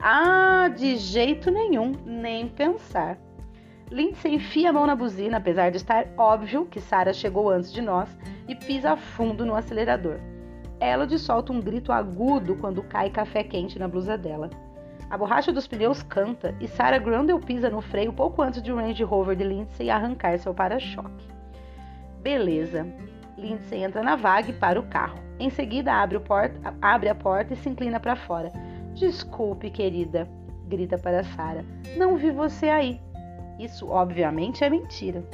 Ah, 0.00 0.68
de 0.68 0.96
jeito 0.96 1.50
nenhum, 1.50 1.92
nem 2.04 2.48
pensar. 2.48 3.18
Lindsay 3.90 4.34
enfia 4.34 4.70
a 4.70 4.72
mão 4.72 4.86
na 4.86 4.94
buzina, 4.94 5.38
apesar 5.38 5.70
de 5.70 5.76
estar 5.76 6.06
óbvio 6.16 6.66
que 6.66 6.80
Sarah 6.80 7.12
chegou 7.12 7.50
antes 7.50 7.72
de 7.72 7.82
nós, 7.82 8.16
e 8.46 8.54
pisa 8.54 8.96
fundo 8.96 9.44
no 9.44 9.54
acelerador. 9.54 10.18
Elodie 10.80 11.18
solta 11.18 11.52
um 11.52 11.60
grito 11.60 11.90
agudo 11.90 12.54
quando 12.56 12.82
cai 12.82 13.10
café 13.10 13.42
quente 13.42 13.78
na 13.78 13.88
blusa 13.88 14.16
dela. 14.16 14.50
A 15.10 15.16
borracha 15.16 15.50
dos 15.50 15.66
pneus 15.66 16.02
canta 16.02 16.54
e 16.60 16.68
Sarah 16.68 16.98
Grundle 16.98 17.40
pisa 17.40 17.70
no 17.70 17.80
freio 17.80 18.12
pouco 18.12 18.42
antes 18.42 18.62
de 18.62 18.70
um 18.70 18.76
Range 18.76 19.02
Rover 19.04 19.34
de 19.34 19.44
Lindsay 19.44 19.88
arrancar 19.88 20.38
seu 20.38 20.52
para-choque. 20.52 21.26
Beleza. 22.20 22.86
Lindsay 23.36 23.84
entra 23.84 24.02
na 24.02 24.16
vaga 24.16 24.50
e 24.50 24.52
para 24.52 24.78
o 24.78 24.86
carro. 24.88 25.18
Em 25.38 25.48
seguida, 25.48 25.94
abre, 25.94 26.18
porta, 26.20 26.74
abre 26.82 27.08
a 27.08 27.14
porta 27.14 27.54
e 27.54 27.56
se 27.56 27.68
inclina 27.68 27.98
para 27.98 28.16
fora. 28.16 28.52
Desculpe, 28.94 29.70
querida, 29.70 30.28
grita 30.66 30.98
para 30.98 31.24
Sarah. 31.24 31.64
Não 31.96 32.16
vi 32.16 32.30
você 32.30 32.68
aí. 32.68 33.00
Isso, 33.58 33.88
obviamente, 33.88 34.62
é 34.62 34.68
mentira. 34.68 35.24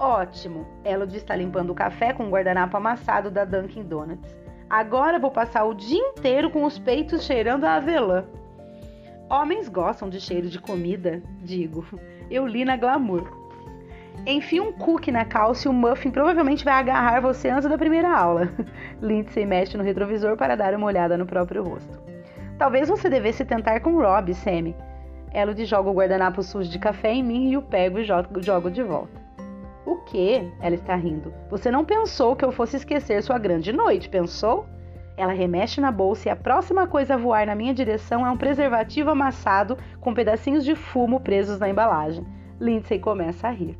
Ótimo! 0.00 0.66
Elodie 0.84 1.18
está 1.18 1.36
limpando 1.36 1.70
o 1.70 1.74
café 1.74 2.12
com 2.12 2.24
o 2.24 2.30
guardanapo 2.30 2.76
amassado 2.76 3.30
da 3.30 3.44
Dunkin' 3.44 3.84
Donuts. 3.84 4.41
Agora 4.72 5.18
vou 5.18 5.30
passar 5.30 5.64
o 5.64 5.74
dia 5.74 5.98
inteiro 5.98 6.48
com 6.48 6.64
os 6.64 6.78
peitos 6.78 7.24
cheirando 7.24 7.64
a 7.64 7.74
avelã. 7.74 8.24
Homens 9.28 9.68
gostam 9.68 10.08
de 10.08 10.18
cheiro 10.18 10.48
de 10.48 10.58
comida, 10.58 11.22
digo. 11.42 11.84
Eu 12.30 12.46
li 12.46 12.64
na 12.64 12.74
Glamour. 12.74 13.30
Enfie 14.26 14.62
um 14.62 14.72
cookie 14.72 15.12
na 15.12 15.26
calça 15.26 15.68
e 15.68 15.70
o 15.70 15.74
muffin 15.74 16.10
provavelmente 16.10 16.64
vai 16.64 16.72
agarrar 16.72 17.20
você 17.20 17.50
antes 17.50 17.68
da 17.68 17.76
primeira 17.76 18.16
aula. 18.16 18.48
Lindsay 19.02 19.44
mexe 19.44 19.76
no 19.76 19.84
retrovisor 19.84 20.38
para 20.38 20.56
dar 20.56 20.74
uma 20.74 20.86
olhada 20.86 21.18
no 21.18 21.26
próprio 21.26 21.62
rosto. 21.62 22.00
Talvez 22.56 22.88
você 22.88 23.10
devesse 23.10 23.44
tentar 23.44 23.80
com 23.80 24.00
Rob, 24.00 24.32
Sammy. 24.32 24.74
Elodie 25.34 25.66
joga 25.66 25.90
o 25.90 25.94
guardanapo 25.94 26.42
sujo 26.42 26.70
de 26.70 26.78
café 26.78 27.12
em 27.12 27.22
mim 27.22 27.50
e 27.50 27.58
o 27.58 27.62
pego 27.62 27.98
e 27.98 28.04
jogo 28.04 28.70
de 28.70 28.82
volta. 28.82 29.21
Ela 30.60 30.74
está 30.74 30.94
rindo. 30.94 31.32
Você 31.50 31.70
não 31.70 31.84
pensou 31.84 32.36
que 32.36 32.44
eu 32.44 32.52
fosse 32.52 32.76
esquecer 32.76 33.22
sua 33.22 33.38
grande 33.38 33.72
noite, 33.72 34.08
pensou? 34.08 34.66
Ela 35.16 35.32
remexe 35.32 35.80
na 35.80 35.92
bolsa 35.92 36.28
e 36.28 36.30
a 36.30 36.36
próxima 36.36 36.86
coisa 36.86 37.14
a 37.14 37.18
voar 37.18 37.46
na 37.46 37.54
minha 37.54 37.74
direção 37.74 38.26
é 38.26 38.30
um 38.30 38.36
preservativo 38.36 39.10
amassado 39.10 39.76
com 40.00 40.14
pedacinhos 40.14 40.64
de 40.64 40.74
fumo 40.74 41.20
presos 41.20 41.58
na 41.58 41.68
embalagem. 41.68 42.26
Lindsay 42.60 42.98
começa 42.98 43.48
a 43.48 43.50
rir. 43.50 43.78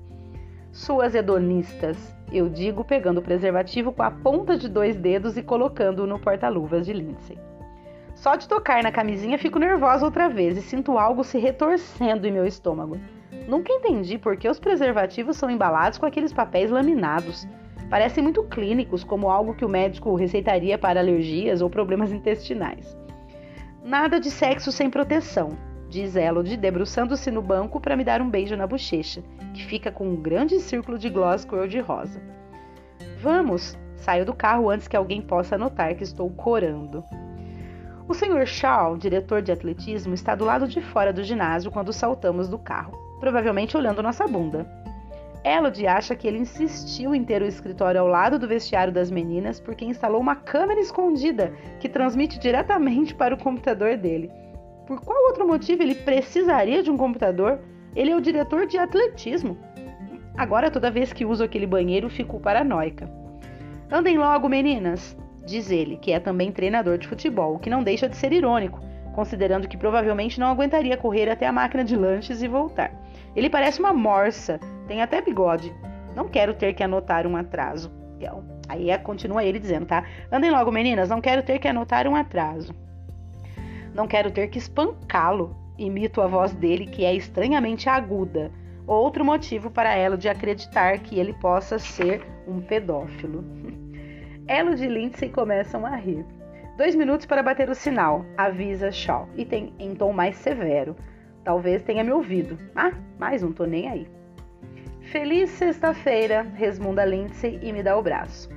Suas 0.70 1.14
hedonistas, 1.14 2.14
eu 2.32 2.48
digo, 2.48 2.84
pegando 2.84 3.18
o 3.18 3.22
preservativo 3.22 3.92
com 3.92 4.02
a 4.02 4.10
ponta 4.10 4.56
de 4.56 4.68
dois 4.68 4.96
dedos 4.96 5.36
e 5.36 5.42
colocando-o 5.42 6.06
no 6.06 6.18
porta-luvas 6.18 6.86
de 6.86 6.92
Lindsay. 6.92 7.38
Só 8.14 8.36
de 8.36 8.48
tocar 8.48 8.82
na 8.82 8.92
camisinha 8.92 9.38
fico 9.38 9.58
nervosa 9.58 10.04
outra 10.04 10.28
vez 10.28 10.56
e 10.56 10.62
sinto 10.62 10.96
algo 10.96 11.24
se 11.24 11.38
retorcendo 11.38 12.26
em 12.26 12.32
meu 12.32 12.46
estômago. 12.46 12.98
Nunca 13.48 13.72
entendi 13.72 14.18
por 14.18 14.36
que 14.36 14.48
os 14.48 14.60
preservativos 14.60 15.36
são 15.36 15.50
embalados 15.50 15.98
com 15.98 16.06
aqueles 16.06 16.32
papéis 16.32 16.70
laminados. 16.70 17.46
Parecem 17.90 18.22
muito 18.22 18.42
clínicos, 18.44 19.04
como 19.04 19.30
algo 19.30 19.54
que 19.54 19.64
o 19.64 19.68
médico 19.68 20.14
receitaria 20.14 20.78
para 20.78 21.00
alergias 21.00 21.60
ou 21.60 21.68
problemas 21.68 22.12
intestinais. 22.12 22.96
Nada 23.84 24.20
de 24.20 24.30
sexo 24.30 24.70
sem 24.70 24.88
proteção, 24.88 25.50
diz 25.88 26.16
Elodie, 26.16 26.56
debruçando-se 26.56 27.30
no 27.30 27.42
banco 27.42 27.80
para 27.80 27.96
me 27.96 28.04
dar 28.04 28.22
um 28.22 28.30
beijo 28.30 28.56
na 28.56 28.66
bochecha, 28.66 29.22
que 29.52 29.64
fica 29.64 29.90
com 29.90 30.08
um 30.08 30.16
grande 30.16 30.58
círculo 30.60 30.98
de 30.98 31.10
gloss 31.10 31.44
cor-de-rosa. 31.44 32.22
Vamos! 33.20 33.76
Saio 33.96 34.24
do 34.24 34.34
carro 34.34 34.70
antes 34.70 34.88
que 34.88 34.96
alguém 34.96 35.20
possa 35.20 35.58
notar 35.58 35.94
que 35.94 36.02
estou 36.02 36.30
corando. 36.30 37.04
O 38.08 38.14
Sr. 38.14 38.46
Shaw, 38.46 38.96
diretor 38.96 39.42
de 39.42 39.52
atletismo, 39.52 40.14
está 40.14 40.34
do 40.34 40.44
lado 40.44 40.66
de 40.66 40.80
fora 40.80 41.12
do 41.12 41.22
ginásio 41.22 41.70
quando 41.70 41.92
saltamos 41.92 42.48
do 42.48 42.58
carro, 42.58 42.98
provavelmente 43.22 43.76
olhando 43.76 44.02
nossa 44.02 44.26
bunda. 44.26 44.66
Elodie 45.44 45.86
acha 45.86 46.16
que 46.16 46.26
ele 46.26 46.38
insistiu 46.38 47.14
em 47.14 47.22
ter 47.22 47.40
o 47.40 47.46
escritório 47.46 48.00
ao 48.00 48.08
lado 48.08 48.36
do 48.36 48.48
vestiário 48.48 48.92
das 48.92 49.12
meninas 49.12 49.60
porque 49.60 49.84
instalou 49.84 50.20
uma 50.20 50.34
câmera 50.34 50.80
escondida 50.80 51.52
que 51.78 51.88
transmite 51.88 52.40
diretamente 52.40 53.14
para 53.14 53.32
o 53.32 53.38
computador 53.38 53.96
dele. 53.96 54.28
Por 54.88 55.00
qual 55.00 55.28
outro 55.28 55.46
motivo 55.46 55.84
ele 55.84 55.94
precisaria 55.94 56.82
de 56.82 56.90
um 56.90 56.96
computador? 56.96 57.60
Ele 57.94 58.10
é 58.10 58.16
o 58.16 58.20
diretor 58.20 58.66
de 58.66 58.76
atletismo. 58.76 59.56
Agora, 60.36 60.68
toda 60.68 60.90
vez 60.90 61.12
que 61.12 61.24
uso 61.24 61.44
aquele 61.44 61.66
banheiro, 61.66 62.10
fico 62.10 62.40
paranoica. 62.40 63.08
Andem 63.88 64.18
logo, 64.18 64.48
meninas, 64.48 65.16
diz 65.46 65.70
ele, 65.70 65.96
que 65.96 66.10
é 66.10 66.18
também 66.18 66.50
treinador 66.50 66.98
de 66.98 67.06
futebol, 67.06 67.54
o 67.54 67.58
que 67.60 67.70
não 67.70 67.84
deixa 67.84 68.08
de 68.08 68.16
ser 68.16 68.32
irônico, 68.32 68.80
considerando 69.14 69.68
que 69.68 69.76
provavelmente 69.76 70.40
não 70.40 70.48
aguentaria 70.48 70.96
correr 70.96 71.30
até 71.30 71.46
a 71.46 71.52
máquina 71.52 71.84
de 71.84 71.94
lanches 71.94 72.42
e 72.42 72.48
voltar. 72.48 73.01
Ele 73.34 73.50
parece 73.50 73.80
uma 73.80 73.92
morsa, 73.92 74.58
tem 74.86 75.02
até 75.02 75.20
bigode. 75.20 75.74
Não 76.14 76.28
quero 76.28 76.54
ter 76.54 76.74
que 76.74 76.82
anotar 76.82 77.26
um 77.26 77.36
atraso. 77.36 77.90
Aí 78.68 78.90
é, 78.90 78.96
continua 78.96 79.44
ele 79.44 79.58
dizendo, 79.58 79.86
tá? 79.86 80.04
Andem 80.30 80.50
logo, 80.50 80.70
meninas, 80.70 81.08
não 81.08 81.20
quero 81.20 81.42
ter 81.42 81.58
que 81.58 81.68
anotar 81.68 82.06
um 82.06 82.16
atraso. 82.16 82.74
Não 83.94 84.06
quero 84.06 84.30
ter 84.30 84.48
que 84.48 84.58
espancá-lo. 84.58 85.54
Imito 85.78 86.20
a 86.20 86.26
voz 86.26 86.54
dele, 86.54 86.86
que 86.86 87.04
é 87.04 87.14
estranhamente 87.14 87.88
aguda. 87.88 88.50
Outro 88.86 89.24
motivo 89.24 89.70
para 89.70 89.94
ela 89.94 90.16
de 90.16 90.28
acreditar 90.28 90.98
que 91.00 91.18
ele 91.18 91.32
possa 91.34 91.78
ser 91.78 92.24
um 92.46 92.60
pedófilo. 92.60 93.44
Elo 94.48 94.74
de 94.74 94.86
Lindsay 94.86 95.28
começam 95.28 95.84
a 95.84 95.94
rir. 95.96 96.24
Dois 96.76 96.94
minutos 96.94 97.26
para 97.26 97.42
bater 97.42 97.68
o 97.68 97.74
sinal, 97.74 98.24
avisa 98.36 98.90
Shaw, 98.90 99.28
e 99.36 99.44
tem 99.44 99.74
em 99.78 99.94
tom 99.94 100.12
mais 100.12 100.36
severo. 100.36 100.96
Talvez 101.44 101.82
tenha 101.82 102.04
me 102.04 102.12
ouvido. 102.12 102.58
Ah, 102.74 102.92
mas 103.18 103.42
não 103.42 103.52
tô 103.52 103.64
nem 103.64 103.88
aí. 103.88 104.06
Feliz 105.00 105.50
sexta-feira, 105.50 106.42
resmunga 106.54 107.04
Lindsay 107.04 107.58
e 107.62 107.72
me 107.72 107.82
dá 107.82 107.96
o 107.96 108.02
braço. 108.02 108.48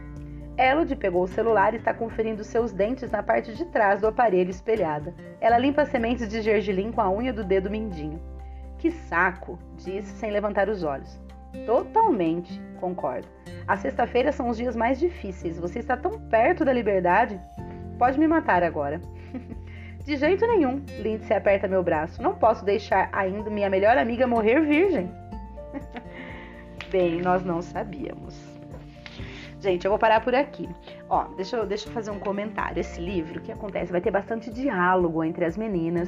Elodie 0.58 0.96
pegou 0.96 1.24
o 1.24 1.28
celular 1.28 1.74
e 1.74 1.78
está 1.78 1.94
conferindo 1.94 2.44
seus 2.44 2.72
dentes 2.72 3.12
na 3.12 3.22
parte 3.22 3.54
de 3.54 3.66
trás 3.66 4.00
do 4.00 4.08
aparelho 4.08 4.50
espelhada. 4.50 5.14
Ela 5.42 5.58
limpa 5.58 5.82
as 5.82 5.90
sementes 5.90 6.30
de 6.30 6.42
gergelim 6.42 6.92
com 6.92 7.02
a 7.02 7.12
unha 7.12 7.34
do 7.34 7.44
dedo 7.44 7.70
mindinho. 7.70 8.22
Que 8.78 8.90
saco, 8.90 9.60
disse 9.76 10.14
sem 10.14 10.32
levantar 10.32 10.70
os 10.70 10.84
olhos. 10.84 11.20
Totalmente, 11.66 12.62
concordo. 12.80 13.28
A 13.68 13.76
sexta-feira 13.76 14.32
são 14.32 14.48
os 14.48 14.56
dias 14.56 14.76
mais 14.76 15.00
difíceis. 15.00 15.60
Você 15.60 15.80
está 15.80 15.98
tão 15.98 16.20
perto 16.30 16.64
da 16.64 16.72
liberdade. 16.72 17.40
Pode 17.98 18.18
me 18.20 18.28
matar 18.28 18.64
agora. 18.64 19.02
De 20.06 20.16
jeito 20.18 20.46
nenhum, 20.46 20.84
Lindsay 21.00 21.36
aperta 21.36 21.68
meu 21.68 21.82
braço. 21.82 22.22
Não 22.22 22.36
posso 22.36 22.64
deixar 22.64 23.10
ainda 23.12 23.50
minha 23.50 23.70
melhor 23.70 23.98
amiga 23.98 24.28
morrer 24.28 24.62
virgem. 24.62 25.12
Bem, 26.92 27.22
nós 27.22 27.44
não 27.44 27.60
sabíamos. 27.60 28.36
Gente, 29.60 29.84
eu 29.84 29.90
vou 29.90 29.98
parar 29.98 30.22
por 30.22 30.36
aqui. 30.36 30.70
Ó, 31.10 31.24
deixa 31.36 31.58
eu, 31.58 31.66
deixa 31.66 31.90
eu 31.90 31.92
fazer 31.92 32.12
um 32.12 32.20
comentário. 32.20 32.80
Esse 32.80 33.02
livro, 33.02 33.40
o 33.40 33.42
que 33.42 33.52
acontece? 33.52 33.92
Vai 33.92 34.00
ter 34.00 34.12
bastante 34.12 34.52
diálogo 34.52 35.24
entre 35.24 35.44
as 35.44 35.58
meninas, 35.58 36.08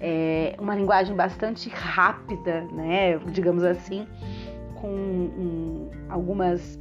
é, 0.00 0.56
uma 0.58 0.74
linguagem 0.74 1.14
bastante 1.14 1.68
rápida, 1.68 2.62
né? 2.72 3.16
Digamos 3.30 3.62
assim, 3.62 4.08
com 4.80 4.88
um, 4.88 5.90
algumas 6.08 6.80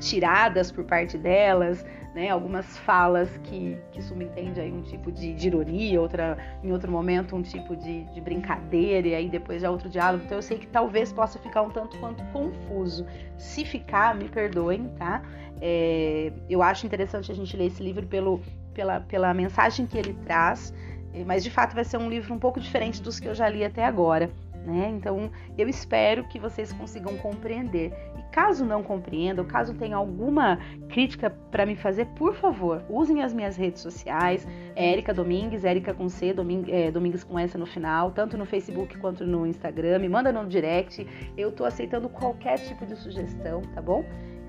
tiradas 0.00 0.72
por 0.72 0.82
parte 0.84 1.16
delas, 1.16 1.86
né, 2.14 2.30
algumas 2.30 2.78
falas 2.78 3.28
que, 3.42 3.76
que 3.90 4.00
subentende 4.00 4.60
aí 4.60 4.72
um 4.72 4.82
tipo 4.82 5.10
de, 5.10 5.34
de, 5.34 5.48
ironia, 5.48 6.00
outra, 6.00 6.38
em 6.62 6.70
outro 6.70 6.90
momento 6.90 7.34
um 7.34 7.42
tipo 7.42 7.74
de, 7.76 8.04
de, 8.04 8.20
brincadeira, 8.20 9.08
e 9.08 9.14
aí 9.14 9.28
depois 9.28 9.60
já 9.60 9.70
outro 9.70 9.88
diálogo. 9.88 10.24
Então 10.24 10.38
eu 10.38 10.42
sei 10.42 10.58
que 10.58 10.66
talvez 10.68 11.12
possa 11.12 11.38
ficar 11.40 11.62
um 11.62 11.70
tanto 11.70 11.98
quanto 11.98 12.22
confuso. 12.26 13.04
Se 13.36 13.64
ficar, 13.64 14.14
me 14.14 14.28
perdoem, 14.28 14.88
tá? 14.96 15.22
É, 15.60 16.32
eu 16.48 16.62
acho 16.62 16.86
interessante 16.86 17.32
a 17.32 17.34
gente 17.34 17.56
ler 17.56 17.66
esse 17.66 17.82
livro 17.82 18.06
pelo, 18.06 18.40
pela, 18.72 19.00
pela 19.00 19.34
mensagem 19.34 19.84
que 19.84 19.98
ele 19.98 20.14
traz, 20.24 20.72
é, 21.12 21.24
mas 21.24 21.42
de 21.42 21.50
fato 21.50 21.74
vai 21.74 21.84
ser 21.84 21.96
um 21.96 22.08
livro 22.08 22.32
um 22.32 22.38
pouco 22.38 22.60
diferente 22.60 23.02
dos 23.02 23.18
que 23.18 23.26
eu 23.26 23.34
já 23.34 23.48
li 23.48 23.64
até 23.64 23.84
agora. 23.84 24.30
Né? 24.64 24.88
Então, 24.96 25.30
eu 25.58 25.68
espero 25.68 26.24
que 26.24 26.38
vocês 26.38 26.72
consigam 26.72 27.16
compreender. 27.18 27.92
E 28.18 28.22
caso 28.32 28.64
não 28.64 28.82
compreendam, 28.82 29.44
caso 29.44 29.74
tenha 29.74 29.96
alguma 29.96 30.58
crítica 30.88 31.28
para 31.50 31.66
me 31.66 31.76
fazer, 31.76 32.06
por 32.16 32.34
favor, 32.34 32.82
usem 32.88 33.22
as 33.22 33.34
minhas 33.34 33.56
redes 33.56 33.82
sociais, 33.82 34.48
Érica 34.74 35.12
Domingues, 35.12 35.64
Érica 35.64 35.92
com 35.92 36.08
C, 36.08 36.32
Doming, 36.32 36.64
é, 36.68 36.90
Domingues 36.90 37.22
com 37.22 37.38
S 37.38 37.58
no 37.58 37.66
final, 37.66 38.10
tanto 38.10 38.38
no 38.38 38.46
Facebook 38.46 38.96
quanto 38.98 39.26
no 39.26 39.46
Instagram, 39.46 39.98
me 39.98 40.08
manda 40.08 40.32
no 40.32 40.46
direct. 40.46 41.06
Eu 41.36 41.50
estou 41.50 41.66
aceitando 41.66 42.08
qualquer 42.08 42.58
tipo 42.58 42.86
de 42.86 42.96
sugestão, 42.96 43.60
tá 43.74 43.82
bom? 43.82 44.02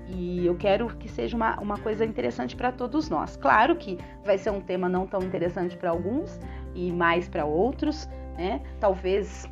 E 0.08 0.46
eu 0.46 0.54
quero 0.54 0.86
que 0.96 1.08
seja 1.08 1.36
uma, 1.36 1.58
uma 1.60 1.78
coisa 1.78 2.04
interessante 2.04 2.54
para 2.54 2.70
todos 2.70 3.10
nós. 3.10 3.36
Claro 3.36 3.76
que 3.76 3.98
vai 4.24 4.38
ser 4.38 4.50
um 4.50 4.60
tema 4.60 4.88
não 4.88 5.06
tão 5.06 5.20
interessante 5.20 5.76
para 5.76 5.90
alguns 5.90 6.40
e 6.74 6.92
mais 6.92 7.28
para 7.28 7.44
outros, 7.44 8.08
né? 8.36 8.62
Talvez 8.78 9.48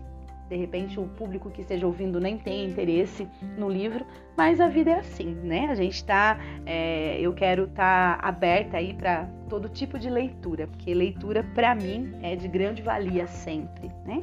de 0.49 0.57
repente 0.57 1.01
o 1.01 1.07
público 1.09 1.51
que 1.51 1.63
esteja 1.63 1.87
ouvindo 1.87 2.21
nem 2.21 2.37
tem 2.37 2.65
interesse 2.67 3.29
no 3.57 3.69
livro, 3.69 4.05
mas 4.37 4.61
a 4.61 4.69
vida 4.69 4.91
é 4.91 4.99
assim, 4.99 5.35
né? 5.43 5.69
A 5.71 5.75
gente 5.75 6.05
tá, 6.05 6.39
é, 6.67 7.19
eu 7.21 7.33
quero 7.33 7.65
estar 7.65 8.19
tá 8.19 8.29
aberta 8.29 8.77
aí 8.77 8.93
para 8.93 9.29
todo 9.49 9.69
tipo 9.69 9.99
de 9.99 10.11
leitura, 10.11 10.67
porque 10.67 10.93
leitura 10.93 11.45
para 11.55 11.75
mim 11.75 12.15
é 12.23 12.37
de 12.37 12.49
grande 12.49 12.83
valia 12.83 13.27
sempre, 13.27 13.91
né? 14.05 14.23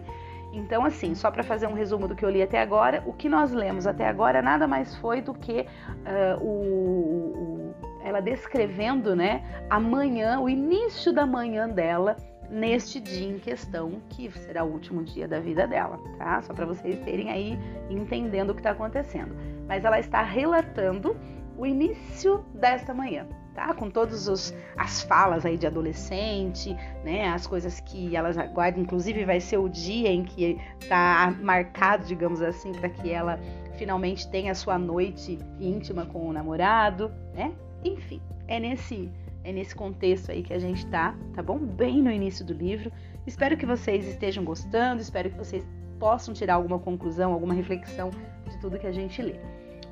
Então, 0.53 0.83
assim, 0.83 1.15
só 1.15 1.31
para 1.31 1.43
fazer 1.43 1.65
um 1.67 1.73
resumo 1.73 2.07
do 2.07 2.15
que 2.15 2.25
eu 2.25 2.29
li 2.29 2.41
até 2.41 2.61
agora, 2.61 3.01
o 3.05 3.13
que 3.13 3.29
nós 3.29 3.51
lemos 3.51 3.87
até 3.87 4.07
agora 4.07 4.41
nada 4.41 4.67
mais 4.67 4.95
foi 4.97 5.21
do 5.21 5.33
que 5.33 5.61
uh, 5.61 6.43
o, 6.43 6.47
o, 6.47 7.60
ela 8.03 8.21
descrevendo, 8.21 9.15
né, 9.15 9.43
a 9.69 9.79
manhã, 9.79 10.39
o 10.39 10.49
início 10.49 11.13
da 11.13 11.25
manhã 11.25 11.67
dela 11.67 12.15
neste 12.51 12.99
dia 12.99 13.29
em 13.29 13.39
questão, 13.39 14.01
que 14.09 14.29
será 14.31 14.63
o 14.63 14.71
último 14.71 15.03
dia 15.03 15.27
da 15.27 15.39
vida 15.39 15.65
dela, 15.65 15.97
tá? 16.17 16.41
Só 16.41 16.53
para 16.53 16.65
vocês 16.65 16.99
terem 16.99 17.31
aí 17.31 17.57
entendendo 17.89 18.49
o 18.49 18.53
que 18.53 18.59
está 18.59 18.71
acontecendo. 18.71 19.33
Mas 19.67 19.85
ela 19.85 19.99
está 19.99 20.21
relatando 20.21 21.15
o 21.57 21.65
início 21.65 22.43
desta 22.53 22.93
manhã, 22.93 23.25
tá? 23.55 23.73
Com 23.73 23.89
todas 23.89 24.53
as 24.75 25.01
falas 25.03 25.45
aí 25.45 25.57
de 25.57 25.65
adolescente, 25.65 26.75
né? 27.05 27.29
As 27.29 27.47
coisas 27.47 27.79
que 27.79 28.15
elas 28.17 28.37
aguardam, 28.37 28.81
inclusive 28.83 29.23
vai 29.23 29.39
ser 29.39 29.57
o 29.57 29.69
dia 29.69 30.09
em 30.09 30.23
que 30.23 30.59
tá 30.89 31.33
marcado, 31.39 32.05
digamos 32.05 32.41
assim, 32.41 32.73
para 32.73 32.89
que 32.89 33.09
ela 33.11 33.39
finalmente 33.77 34.29
tenha 34.29 34.51
a 34.51 34.55
sua 34.55 34.77
noite 34.77 35.39
íntima 35.57 36.05
com 36.05 36.27
o 36.27 36.33
namorado, 36.33 37.11
né? 37.33 37.53
Enfim, 37.83 38.21
é 38.47 38.59
nesse 38.59 39.11
é 39.43 39.51
nesse 39.51 39.73
contexto 39.73 40.31
aí 40.31 40.43
que 40.43 40.53
a 40.53 40.59
gente 40.59 40.85
tá, 40.87 41.15
tá 41.33 41.41
bom? 41.41 41.57
Bem 41.57 42.01
no 42.01 42.11
início 42.11 42.45
do 42.45 42.53
livro. 42.53 42.91
Espero 43.25 43.57
que 43.57 43.65
vocês 43.65 44.07
estejam 44.07 44.43
gostando, 44.43 45.01
espero 45.01 45.31
que 45.31 45.37
vocês 45.37 45.65
possam 45.99 46.33
tirar 46.33 46.55
alguma 46.55 46.79
conclusão, 46.79 47.33
alguma 47.33 47.53
reflexão 47.53 48.11
de 48.49 48.59
tudo 48.59 48.77
que 48.77 48.87
a 48.87 48.91
gente 48.91 49.21
lê. 49.21 49.39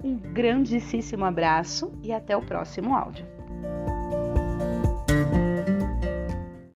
Um 0.03 0.17
grandíssimo 0.17 1.25
abraço 1.25 1.91
e 2.03 2.11
até 2.11 2.37
o 2.37 2.41
próximo 2.41 2.95
áudio. 2.95 3.25